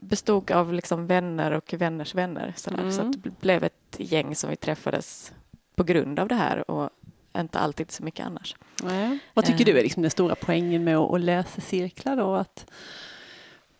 bestod 0.00 0.50
av 0.50 0.72
liksom 0.72 1.06
vänner 1.06 1.50
och 1.52 1.74
vänners 1.78 2.14
vänner. 2.14 2.52
Sådär. 2.56 2.90
Så 2.90 3.00
Mm. 3.00 3.10
att 3.10 3.22
det 3.22 3.40
blev 3.40 3.64
ett 3.64 3.96
gäng 3.98 4.34
som 4.36 4.50
vi 4.50 4.56
träffades 4.56 5.32
på 5.74 5.82
grund 5.84 6.18
av 6.20 6.28
det 6.28 6.34
här 6.34 6.70
och 6.70 6.90
inte 7.38 7.58
alltid 7.58 7.90
så 7.90 8.02
mycket 8.04 8.26
annars. 8.26 8.56
Nej. 8.82 9.18
Vad 9.34 9.44
tycker 9.44 9.60
Eh. 9.60 9.72
du 9.72 9.78
är 9.78 9.82
liksom 9.82 10.02
den 10.02 10.10
stora 10.10 10.34
poängen 10.34 10.84
med 10.84 10.96
att, 10.96 11.20
läsa 11.20 11.60
cirklar 11.60 12.16
då? 12.16 12.34
Att, 12.34 12.66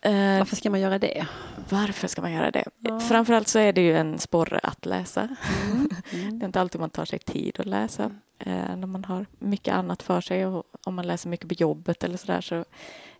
varför 0.04 0.56
ska 0.56 0.70
man 0.70 0.80
göra 0.80 0.99
det? 0.99 1.26
varför 1.68 2.08
ska 2.08 2.23
man 2.23 2.32
göra 2.32 2.50
det? 2.50 2.64
Ja. 2.78 3.00
Framförallt 3.00 3.49
så 3.49 3.58
är 3.58 3.73
det 3.73 3.80
ju 3.80 3.96
en 3.96 4.18
sporre 4.18 4.58
att 4.58 4.87
läsa. 4.87 5.28
Mm. 5.70 5.88
Det 6.11 6.44
är 6.44 6.46
inte 6.46 6.61
alltid 6.61 6.80
man 6.80 6.90
tar 6.90 7.04
sig 7.04 7.18
tid 7.18 7.61
att 7.61 7.66
läsa. 7.66 8.11
Eh, 8.38 8.76
när 8.76 8.87
man 8.87 9.04
har 9.04 9.26
mycket 9.38 9.75
annat 9.75 10.02
för 10.02 10.20
sig 10.20 10.46
och 10.46 10.64
om 10.84 10.94
man 10.94 11.06
läser 11.06 11.28
mycket 11.28 11.49
på 11.49 11.54
jobbet 11.54 12.04
eller 12.04 12.16
sådär 12.16 12.40
så 12.40 12.64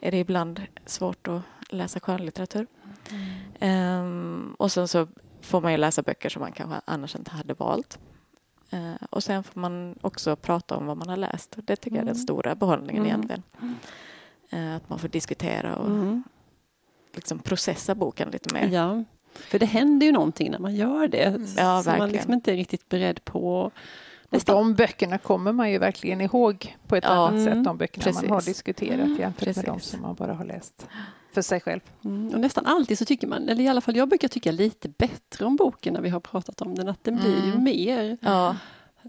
är 0.01 0.11
det 0.11 0.19
ibland 0.19 0.63
svårt 0.87 1.29
att 1.29 1.43
läsa 1.69 2.01
skönlitteratur. 2.01 2.67
Ehm, 3.61 4.55
och 4.59 4.73
sen 4.73 4.89
så 4.89 5.07
får 5.41 5.61
man 5.61 5.73
ju 5.73 5.79
läsa 5.79 6.03
böcker 6.03 6.29
som 6.29 6.41
man 6.41 6.53
kanske 6.53 6.81
annars 6.85 7.17
inte 7.17 7.31
hade 7.31 7.55
valt. 7.55 7.99
Eh, 8.71 8.93
och 9.11 9.25
sen 9.25 9.45
får 9.45 9.61
man 9.61 9.99
också 10.01 10.37
prata 10.37 10.77
om 10.77 10.87
vad 10.87 10.97
man 10.97 11.09
har 11.09 11.17
läst. 11.17 11.57
Det 11.57 11.77
tycker 11.77 11.97
jag 11.97 12.03
är 12.03 12.07
den 12.07 12.15
Mm. 12.15 12.23
stora 12.23 12.55
behållningen 12.55 13.07
Mm. 13.07 13.07
egentligen. 13.07 13.43
Eh, 14.51 14.77
att 14.77 14.89
man 14.89 14.99
får 14.99 15.09
diskutera 15.09 15.77
och 15.77 15.87
Mm. 15.87 16.25
Liksom 17.15 17.39
processa 17.39 17.95
boken 17.95 18.31
lite 18.31 18.55
mer. 18.55 18.69
Ja, 18.69 19.05
för 19.35 19.59
det 19.59 19.67
händer 19.67 20.07
ju 20.07 20.13
någonting 20.13 20.51
när 20.51 20.59
man 20.59 20.75
gör 20.75 21.09
det. 21.09 21.41
Ja, 21.57 21.83
som 21.83 21.99
man 21.99 22.11
liksom 22.11 22.33
inte 22.33 22.53
är 22.53 22.57
riktigt 22.57 22.89
beredd 22.89 23.25
på. 23.25 23.61
Och 23.61 23.73
Nästan. 24.31 24.57
de 24.57 24.75
böckerna 24.75 25.19
kommer 25.19 25.53
man 25.53 25.71
ju 25.71 25.79
verkligen 25.79 26.21
ihåg 26.21 26.77
på 26.87 26.97
ett 26.97 27.05
Ja, 27.05 27.11
annat 27.11 27.31
mm, 27.31 27.45
sätt. 27.45 27.65
De 27.65 27.77
böckerna 27.77 28.13
man 28.15 28.29
har 28.31 28.37
precis. 28.39 28.55
diskuterat 28.57 29.19
jämfört 29.19 29.57
med 29.57 29.65
de 29.65 29.75
precis. 29.75 29.91
som 29.91 30.03
man 30.03 30.15
bara 30.15 30.35
har 30.35 30.45
läst 30.45 30.87
för 31.33 31.43
sig 31.43 31.61
själv. 31.61 31.81
Mm, 32.05 32.29
och 32.35 32.41
nästan 32.41 32.67
alltid 32.67 32.99
så 32.99 33.05
tycker 33.05 33.27
man, 33.27 33.49
eller 33.49 33.65
i 33.65 33.69
alla 33.69 33.81
fall 33.81 33.97
jag 33.97 34.09
brukar 34.09 34.29
tycka 34.29 34.53
lite 34.53 34.89
bättre 34.89 35.45
om 35.45 35.57
boken 35.57 35.95
när 35.95 36.01
vi 36.01 36.09
har 36.09 36.21
pratat 36.21 36.61
om 36.63 36.75
den, 36.75 36.89
att 36.89 37.05
den 37.05 37.17
blir 37.17 37.45
ju 37.45 37.51
Mm. 37.53 37.65
mer. 37.65 38.17
Ja, 38.21 38.57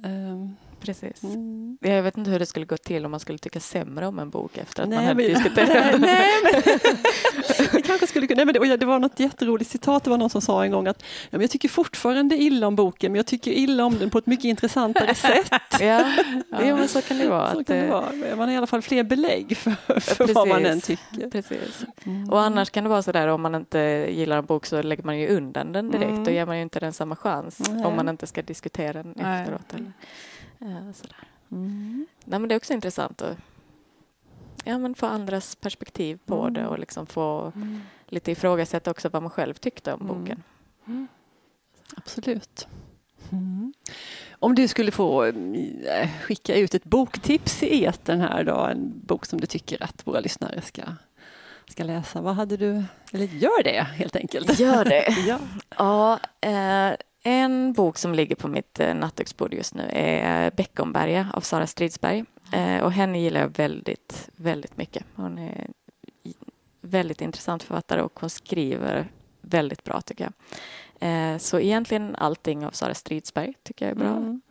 ehm, 0.05 0.55
precis. 0.79 1.23
mm. 1.23 1.77
Jag 1.81 2.03
vet 2.03 2.17
inte 2.17 2.31
hur 2.31 2.39
det 2.39 2.45
skulle 2.45 2.65
gå 2.65 2.77
till 2.77 3.05
om 3.05 3.11
man 3.11 3.19
skulle 3.19 3.37
tycka 3.37 3.59
sämre 3.59 4.07
om 4.07 4.19
en 4.19 4.29
bok 4.29 4.57
efter 4.57 4.83
att 4.83 4.89
man 4.89 4.97
Nej, 4.97 5.07
hade 5.07 5.23
men- 5.23 5.33
diskuterat 5.33 5.99
nej, 6.01 6.31
nej, 6.43 6.79
men, 7.73 7.81
kanske 7.81 8.07
skulle 8.07 8.27
nej, 8.35 8.45
men 8.45 8.53
det, 8.53 8.59
och 8.59 8.67
ja, 8.67 8.77
det 8.77 8.85
var 8.85 8.99
något 8.99 9.19
jätteroligt 9.19 9.71
citat, 9.71 10.03
det 10.03 10.09
var 10.09 10.17
någon 10.17 10.29
som 10.29 10.41
sa 10.41 10.63
en 10.65 10.71
gång 10.71 10.87
att 10.87 11.01
ja, 11.01 11.27
men 11.31 11.41
jag 11.41 11.49
tycker 11.51 11.69
fortfarande 11.69 12.35
illa 12.37 12.67
om 12.67 12.75
boken, 12.75 13.11
men 13.11 13.19
jag 13.19 13.25
tycker 13.25 13.51
illa 13.51 13.85
om 13.85 13.97
den 13.99 14.09
på 14.09 14.17
ett 14.17 14.25
mycket 14.27 14.45
intressantare 14.45 15.15
sätt. 15.15 15.51
Ja, 15.79 16.11
ja, 16.51 16.75
men 16.75 16.87
så 16.87 17.01
kan 17.01 17.17
det 17.17 17.27
vara. 17.27 17.51
Så 17.51 17.59
att, 17.59 17.67
kan 17.67 17.77
det 17.77 17.87
vara. 17.87 18.11
Man 18.35 18.39
har 18.39 18.51
i 18.51 18.57
alla 18.57 18.67
fall 18.67 18.81
fler 18.81 19.03
belägg 19.03 19.57
för, 19.57 19.99
för 19.99 20.33
vad 20.33 20.47
man 20.47 20.65
än 20.65 20.81
Precis. 20.81 20.99
tycker. 21.11 21.29
Precis. 21.31 21.85
Mm. 22.05 22.29
Och 22.29 22.41
annars 22.41 22.69
kan 22.69 22.83
det 22.83 22.89
vara 22.89 23.01
så 23.01 23.11
där 23.11 23.27
om 23.27 23.41
man 23.41 23.55
inte 23.55 23.79
gillar 24.09 24.37
en 24.37 24.45
bok 24.45 24.65
så 24.65 24.81
lägger 24.81 25.03
man 25.03 25.19
ju 25.19 25.27
undan 25.27 25.71
den 25.71 25.91
direkt. 25.91 26.09
Mm. 26.09 26.23
Då 26.23 26.31
ger 26.31 26.45
man 26.45 26.55
ju 26.55 26.61
inte 26.61 26.79
den 26.79 26.93
samma 26.93 27.15
chans 27.15 27.61
om 27.85 27.95
man 27.95 28.09
inte 28.09 28.27
ska 28.27 28.41
diskutera 28.41 29.03
den 29.03 29.11
efteråt. 29.11 29.73
Eller, 29.73 29.91
sådär. 30.93 31.17
Mm. 31.51 32.05
Nej, 32.25 32.39
men 32.39 32.47
det 32.49 32.55
är 32.55 32.57
också 32.57 32.73
intressant 32.73 33.21
att 33.21 33.37
ja, 34.63 34.77
men 34.77 34.95
få 34.95 35.05
andras 35.05 35.55
perspektiv 35.55 36.19
på 36.25 36.41
Mm. 36.41 36.53
det 36.53 36.67
och 36.67 36.79
liksom 36.79 37.05
få 37.05 37.51
lite 38.07 38.31
ifrågasätta 38.31 38.91
också 38.91 39.09
vad 39.09 39.21
man 39.21 39.29
själv 39.31 39.53
tyckte 39.53 39.93
om 39.93 40.01
Mm. 40.01 40.19
boken. 40.19 40.43
Absolut. 41.95 42.67
Mm. 43.31 43.73
Om 44.39 44.55
du 44.55 44.67
skulle 44.67 44.91
få 44.91 45.23
eh, 45.25 46.09
skicka 46.21 46.55
ut 46.55 46.73
ett 46.75 46.83
boktips 46.83 47.63
i 47.63 47.85
etern 47.85 48.21
här 48.21 48.43
då, 48.43 48.55
en 48.57 48.99
bok 49.05 49.25
som 49.25 49.41
du 49.41 49.47
tycker 49.47 49.83
att 49.83 50.07
våra 50.07 50.19
lyssnare 50.19 50.61
ska, 50.61 50.81
ska 51.69 51.83
läsa, 51.83 52.21
vad 52.21 52.35
hade 52.35 52.57
du, 52.57 52.83
eller 53.11 53.25
gör 53.25 53.63
det 53.63 53.81
helt 53.83 54.15
enkelt. 54.15 54.59
Gör 54.59 54.85
det. 54.85 55.09
ja. 55.27 55.39
Ja, 55.77 56.19
eh, 56.41 56.95
en 57.27 57.73
bok 57.73 57.97
som 57.97 58.13
ligger 58.13 58.35
på 58.35 58.47
mitt 58.47 58.79
eh, 58.79 58.95
nattduksbord 58.95 59.53
just 59.53 59.75
nu 59.75 59.89
är 59.93 60.51
Beckomberga 60.51 61.27
av 61.33 61.41
Sara 61.41 61.67
Stridsberg. 61.67 62.25
Eh, 62.51 62.83
och 62.83 62.91
henne 62.91 63.19
gillar 63.19 63.41
jag 63.41 63.57
väldigt, 63.57 64.29
väldigt 64.35 64.77
mycket. 64.77 65.03
Hon 65.15 65.37
är 65.37 65.67
väldigt 66.81 67.21
intressant 67.21 67.63
författare 67.63 68.01
och 68.01 68.19
hon 68.19 68.29
skriver 68.29 69.07
väldigt 69.41 69.83
bra 69.83 70.01
tycker 70.01 70.23
jag. 70.23 70.33
Eh, 71.09 71.37
så 71.37 71.59
egentligen 71.59 72.15
allting 72.15 72.65
av 72.65 72.71
Sara 72.71 72.93
Stridsberg 72.93 73.53
tycker 73.63 73.85
jag 73.85 73.91
är 73.91 73.99
bra. 73.99 74.17
Mm. 74.17 74.41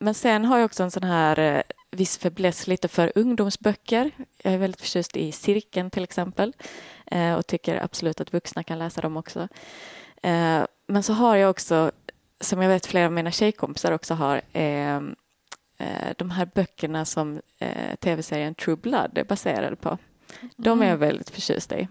Men 0.00 0.14
sen 0.14 0.44
har 0.44 0.58
jag 0.58 0.64
också 0.64 0.82
en 0.82 0.90
sån 0.90 1.04
här 1.04 1.62
viss 1.90 2.18
fäbless 2.18 2.66
lite 2.66 2.88
för 2.88 3.12
ungdomsböcker. 3.14 4.10
Jag 4.42 4.54
är 4.54 4.58
väldigt 4.58 4.80
förtjust 4.80 5.16
i 5.16 5.32
Cirkeln 5.32 5.90
till 5.90 6.04
exempel 6.04 6.52
och 7.38 7.46
tycker 7.46 7.84
absolut 7.84 8.20
att 8.20 8.32
vuxna 8.32 8.62
kan 8.62 8.78
läsa 8.78 9.00
dem 9.00 9.16
också. 9.16 9.48
Men 10.86 11.02
så 11.02 11.12
har 11.12 11.36
jag 11.36 11.50
också, 11.50 11.90
som 12.40 12.62
jag 12.62 12.68
vet 12.68 12.86
flera 12.86 13.06
av 13.06 13.12
mina 13.12 13.30
tjejkompisar 13.30 13.92
också 13.92 14.14
har, 14.14 14.40
eh, 14.52 14.96
eh, 15.78 16.12
de 16.18 16.30
här 16.30 16.48
böckerna 16.54 17.04
som 17.04 17.40
eh, 17.58 17.94
tv-serien 18.00 18.54
True 18.54 18.76
Blood 18.76 19.18
är 19.18 19.24
baserad 19.24 19.80
på. 19.80 19.98
De 20.56 20.82
är 20.82 20.88
jag 20.88 20.96
väldigt 20.96 21.30
förtjust 21.30 21.72
i. 21.72 21.88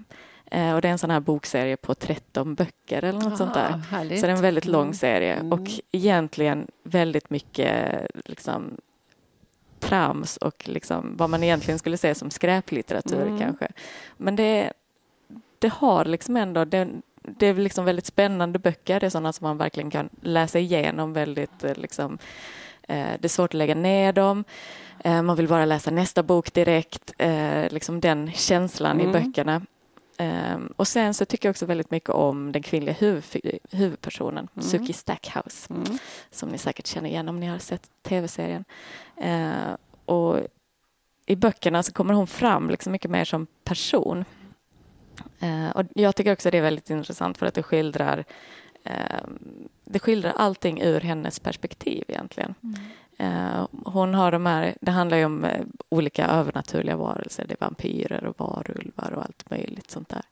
Eh, 0.51 0.73
Och 0.75 0.81
det 0.81 0.87
är 0.87 0.91
en 0.91 0.97
sån 0.97 1.09
här 1.11 1.19
bokserie 1.19 1.77
på 1.77 1.95
13 1.95 2.55
böcker 2.55 3.03
eller 3.03 3.19
något 3.21 3.37
sånt 3.37 3.53
där. 3.53 3.69
Ah, 3.73 3.77
härligt. 3.77 4.19
Så 4.19 4.25
det 4.25 4.31
är 4.31 4.35
en 4.35 4.41
väldigt 4.41 4.65
lång 4.65 4.81
Mm. 4.81 4.93
serie 4.93 5.33
Mm. 5.33 5.53
och 5.53 5.67
egentligen 5.91 6.67
väldigt 6.83 7.29
mycket 7.29 8.07
liksom, 8.25 8.77
trams 9.79 10.37
och 10.37 10.63
liksom, 10.69 11.17
vad 11.17 11.29
man 11.29 11.43
egentligen 11.43 11.79
skulle 11.79 11.97
se 11.97 12.15
som 12.15 12.29
skräplitteratur 12.31 13.21
Mm. 13.21 13.39
kanske. 13.39 13.67
Men 14.17 14.35
det, 14.35 14.73
det 15.59 15.67
har 15.73 16.05
liksom 16.05 16.37
ändå, 16.37 16.65
det, 16.65 16.87
det 17.23 17.47
är 17.47 17.53
liksom 17.53 17.85
väldigt 17.85 18.05
spännande 18.05 18.59
böcker. 18.59 18.99
Det 18.99 19.05
är 19.05 19.09
sådana 19.09 19.33
som 19.33 19.47
man 19.47 19.57
verkligen 19.57 19.89
kan 19.89 20.09
läsa 20.21 20.59
igenom 20.59 21.13
väldigt 21.13 21.63
eh, 21.63 21.75
liksom, 21.75 22.17
eh, 22.81 23.11
det 23.19 23.23
är 23.23 23.27
svårt 23.27 23.49
att 23.49 23.53
lägga 23.53 23.75
ner 23.75 24.13
dem. 24.13 24.43
Eh, 25.03 25.21
man 25.21 25.35
vill 25.35 25.47
bara 25.47 25.65
läsa 25.65 25.91
nästa 25.91 26.23
bok 26.23 26.53
direkt. 26.53 27.13
Liksom 27.69 27.99
den 27.99 28.31
känslan 28.31 28.99
mm. 28.99 29.09
i 29.09 29.13
böckerna. 29.13 29.61
Och 30.75 30.87
sen 30.87 31.13
så 31.13 31.25
tycker 31.25 31.47
jag 31.47 31.53
också 31.53 31.65
väldigt 31.65 31.91
mycket 31.91 32.09
om 32.09 32.51
den 32.51 32.61
kvinnliga 32.61 32.95
huvud, 32.95 33.59
huvudpersonen, 33.71 34.47
mm. 34.55 34.69
Suki 34.69 34.93
Stackhouse, 34.93 35.73
mm. 35.73 35.97
som 36.31 36.49
ni 36.49 36.57
säkert 36.57 36.87
känner 36.87 37.09
igen 37.09 37.29
om 37.29 37.39
ni 37.39 37.47
har 37.47 37.57
sett 37.57 37.89
tv-serien. 38.03 38.65
Och 40.05 40.39
i 41.25 41.35
böckerna 41.35 41.83
så 41.83 41.93
kommer 41.93 42.13
hon 42.13 42.27
fram 42.27 42.69
liksom 42.69 42.91
mycket 42.91 43.11
mer 43.11 43.25
som 43.25 43.47
person. 43.63 44.25
Uh, 45.43 45.69
och 45.69 45.85
jag 45.95 46.15
tycker 46.15 46.33
också 46.33 46.51
det 46.51 46.57
är 46.57 46.61
väldigt 46.61 46.89
intressant 46.89 47.37
för 47.37 47.45
att 47.45 47.53
det 47.53 47.63
skildrar 47.63 48.23
uh, 48.89 49.27
det 49.85 49.99
skildrar 49.99 50.33
allting 50.35 50.81
ur 50.81 50.99
hennes 50.99 51.39
perspektiv 51.39 52.03
egentligen. 52.07 52.55
Mm. 52.63 52.75
Uh, 53.19 53.67
hon 53.85 54.13
har 54.13 54.31
de 54.31 54.45
här, 54.45 54.75
det 54.81 54.91
handlar 54.91 55.17
ju 55.17 55.25
om 55.25 55.43
uh, 55.43 55.51
olika 55.89 56.27
övernaturliga 56.27 56.97
varelser. 56.97 57.45
Det 57.47 57.53
är 57.53 57.65
vampyrer 57.65 58.23
och 58.23 58.39
varulvar 58.39 59.11
och 59.11 59.23
allt 59.23 59.49
möjligt 59.49 59.91
sånt 59.91 60.09
där. 60.09 60.23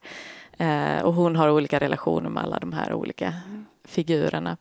Uh, 0.61 1.03
och 1.05 1.13
hon 1.13 1.35
har 1.35 1.49
olika 1.49 1.79
relationer 1.79 2.29
med 2.29 2.43
alla 2.43 2.59
de 2.59 2.73
här 2.73 2.93
olika 2.93 3.27
mm. 3.27 3.65
figurerna. 3.83 4.57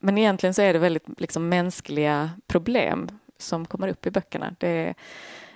men 0.00 0.18
egentligen 0.18 0.54
så 0.54 0.62
är 0.62 0.72
det 0.72 0.78
väldigt 0.78 1.20
liksom, 1.20 1.48
mänskliga 1.48 2.30
problem 2.46 3.08
som 3.38 3.66
kommer 3.66 3.88
upp 3.88 4.06
i 4.06 4.10
böckerna. 4.10 4.54
Det 4.58 4.94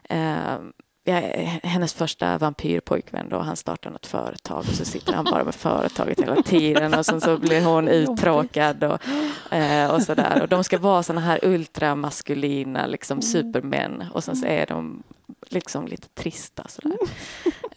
är, 0.09 0.61
ja, 1.05 1.15
hennes 1.63 1.95
första 1.95 2.39
vampyrpojkvän 2.39 3.29
då, 3.29 3.39
han 3.39 3.57
startar 3.57 3.91
något 3.91 4.07
företag 4.07 4.59
och 4.59 4.75
så 4.75 4.85
sitter 4.85 5.13
han 5.13 5.25
bara 5.25 5.45
med 5.45 5.55
företaget 5.55 6.21
hela 6.21 6.43
tiden 6.43 6.95
och 6.95 7.07
sen 7.07 7.21
så 7.21 7.39
blir 7.39 7.65
hon 7.65 7.89
uttråkad 7.89 8.85
och, 8.85 9.09
eh, 9.53 9.91
och 9.95 10.03
sådär. 10.03 10.43
Och 10.43 10.49
de 10.49 10.65
ska 10.65 10.79
vara 10.79 11.03
såna 11.03 11.21
här 11.21 11.41
ultramaskulina 11.43 12.87
liksom 12.87 13.15
mm. 13.15 13.23
supermän 13.23 14.05
och 14.13 14.25
sen 14.25 14.37
så 14.37 14.47
är 14.47 14.67
de 14.67 15.03
liksom 15.47 15.87
lite 15.87 16.09
trista 16.09 16.69
sådär 16.69 16.99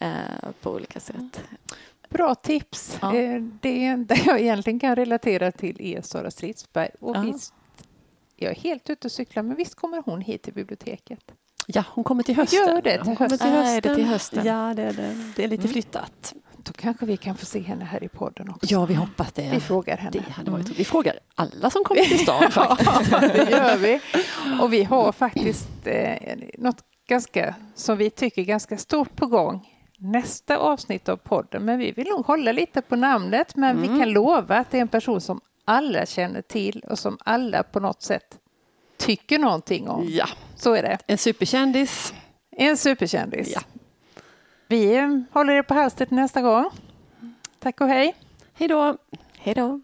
mm. 0.00 0.12
eh, 0.16 0.50
på 0.60 0.70
olika 0.70 1.00
sätt. 1.00 1.42
Bra 2.08 2.34
tips. 2.34 2.98
Ja. 3.02 3.14
Eh, 3.14 3.42
det 3.60 3.84
enda 3.84 4.14
jag 4.26 4.40
egentligen 4.40 4.80
kan 4.80 4.96
relatera 4.96 5.52
till 5.52 5.80
är 5.80 6.02
Sara 6.02 6.30
Stridsberg. 6.30 6.90
Och 7.00 7.16
ja. 7.16 7.20
visst, 7.20 7.54
jag 8.36 8.50
är 8.50 8.56
helt 8.56 8.90
ute 8.90 9.08
och 9.08 9.12
cyklar, 9.12 9.42
men 9.42 9.56
visst 9.56 9.74
kommer 9.74 10.02
hon 10.06 10.20
hit 10.20 10.42
till 10.42 10.54
biblioteket? 10.54 11.32
Ja, 11.70 11.84
hon 11.90 12.04
kommer 12.04 12.22
till 12.22 12.36
hösten. 12.36 12.58
Gör 12.58 12.82
det 12.82 13.04
till 13.04 13.16
hösten. 13.18 13.38
Till 13.38 13.48
hösten. 13.48 13.54
Ah, 13.54 13.70
är 13.70 13.80
det 13.80 13.94
till 13.94 14.04
hösten? 14.04 14.46
Ja, 14.46 14.74
det 14.76 14.82
är 14.82 14.92
det. 14.92 15.32
Det 15.36 15.44
är 15.44 15.48
lite 15.48 15.62
mm. 15.62 15.72
flyttat. 15.72 16.34
Då 16.56 16.72
kanske 16.72 17.06
vi 17.06 17.16
kan 17.16 17.36
få 17.36 17.46
se 17.46 17.60
henne 17.60 17.84
här 17.84 18.04
i 18.04 18.08
podden 18.08 18.48
också. 18.50 18.66
Ja, 18.72 18.86
vi 18.86 18.94
hoppas 18.94 19.32
det. 19.32 19.50
Vi 19.50 19.60
frågar 19.60 19.96
henne. 19.96 20.10
Det 20.10 20.32
hade 20.32 20.50
varit, 20.50 20.66
mm. 20.66 20.76
Vi 20.78 20.84
frågar 20.84 21.14
alla 21.34 21.70
som 21.70 21.84
kommer 21.84 22.02
till 22.02 22.18
stan 22.18 22.50
faktiskt. 22.50 23.10
ja, 23.10 23.20
det 23.20 23.50
gör 23.50 23.76
vi. 23.76 24.00
Och 24.62 24.72
vi 24.72 24.84
har 24.84 25.12
faktiskt 25.12 25.68
eh, 25.84 26.36
något 26.58 26.84
ganska, 27.08 27.54
som 27.74 27.98
vi 27.98 28.10
tycker 28.10 28.42
ganska 28.42 28.78
stort 28.78 29.16
på 29.16 29.26
gång 29.26 29.66
nästa 29.98 30.56
avsnitt 30.56 31.08
av 31.08 31.16
podden. 31.16 31.64
Men 31.64 31.78
vi 31.78 31.92
vill 31.92 32.08
nog 32.08 32.26
hålla 32.26 32.52
lite 32.52 32.82
på 32.82 32.96
namnet. 32.96 33.56
Men 33.56 33.76
mm. 33.76 33.82
vi 33.82 34.00
kan 34.00 34.12
lova 34.12 34.56
att 34.56 34.70
det 34.70 34.78
är 34.78 34.82
en 34.82 34.88
person 34.88 35.20
som 35.20 35.40
alla 35.64 36.06
känner 36.06 36.42
till 36.42 36.84
och 36.90 36.98
som 36.98 37.18
alla 37.24 37.62
på 37.62 37.80
något 37.80 38.02
sätt 38.02 38.38
tycker 38.96 39.38
någonting 39.38 39.88
om. 39.88 40.06
Ja. 40.08 40.26
Så 40.58 40.74
är 40.74 40.82
det. 40.82 40.98
En 41.06 41.18
superkändis. 41.18 42.14
En 42.50 42.76
superkändis. 42.76 43.52
Ja. 43.54 43.60
Vi 44.68 44.96
håller 45.32 45.52
er 45.52 45.62
på 45.62 45.74
halster 45.74 46.06
nästa 46.10 46.42
gång. 46.42 46.70
Tack 47.58 47.80
och 47.80 47.88
hej. 47.88 48.14
Hej 48.54 48.68
då. 48.68 48.96
Hej 49.38 49.54
då. 49.54 49.80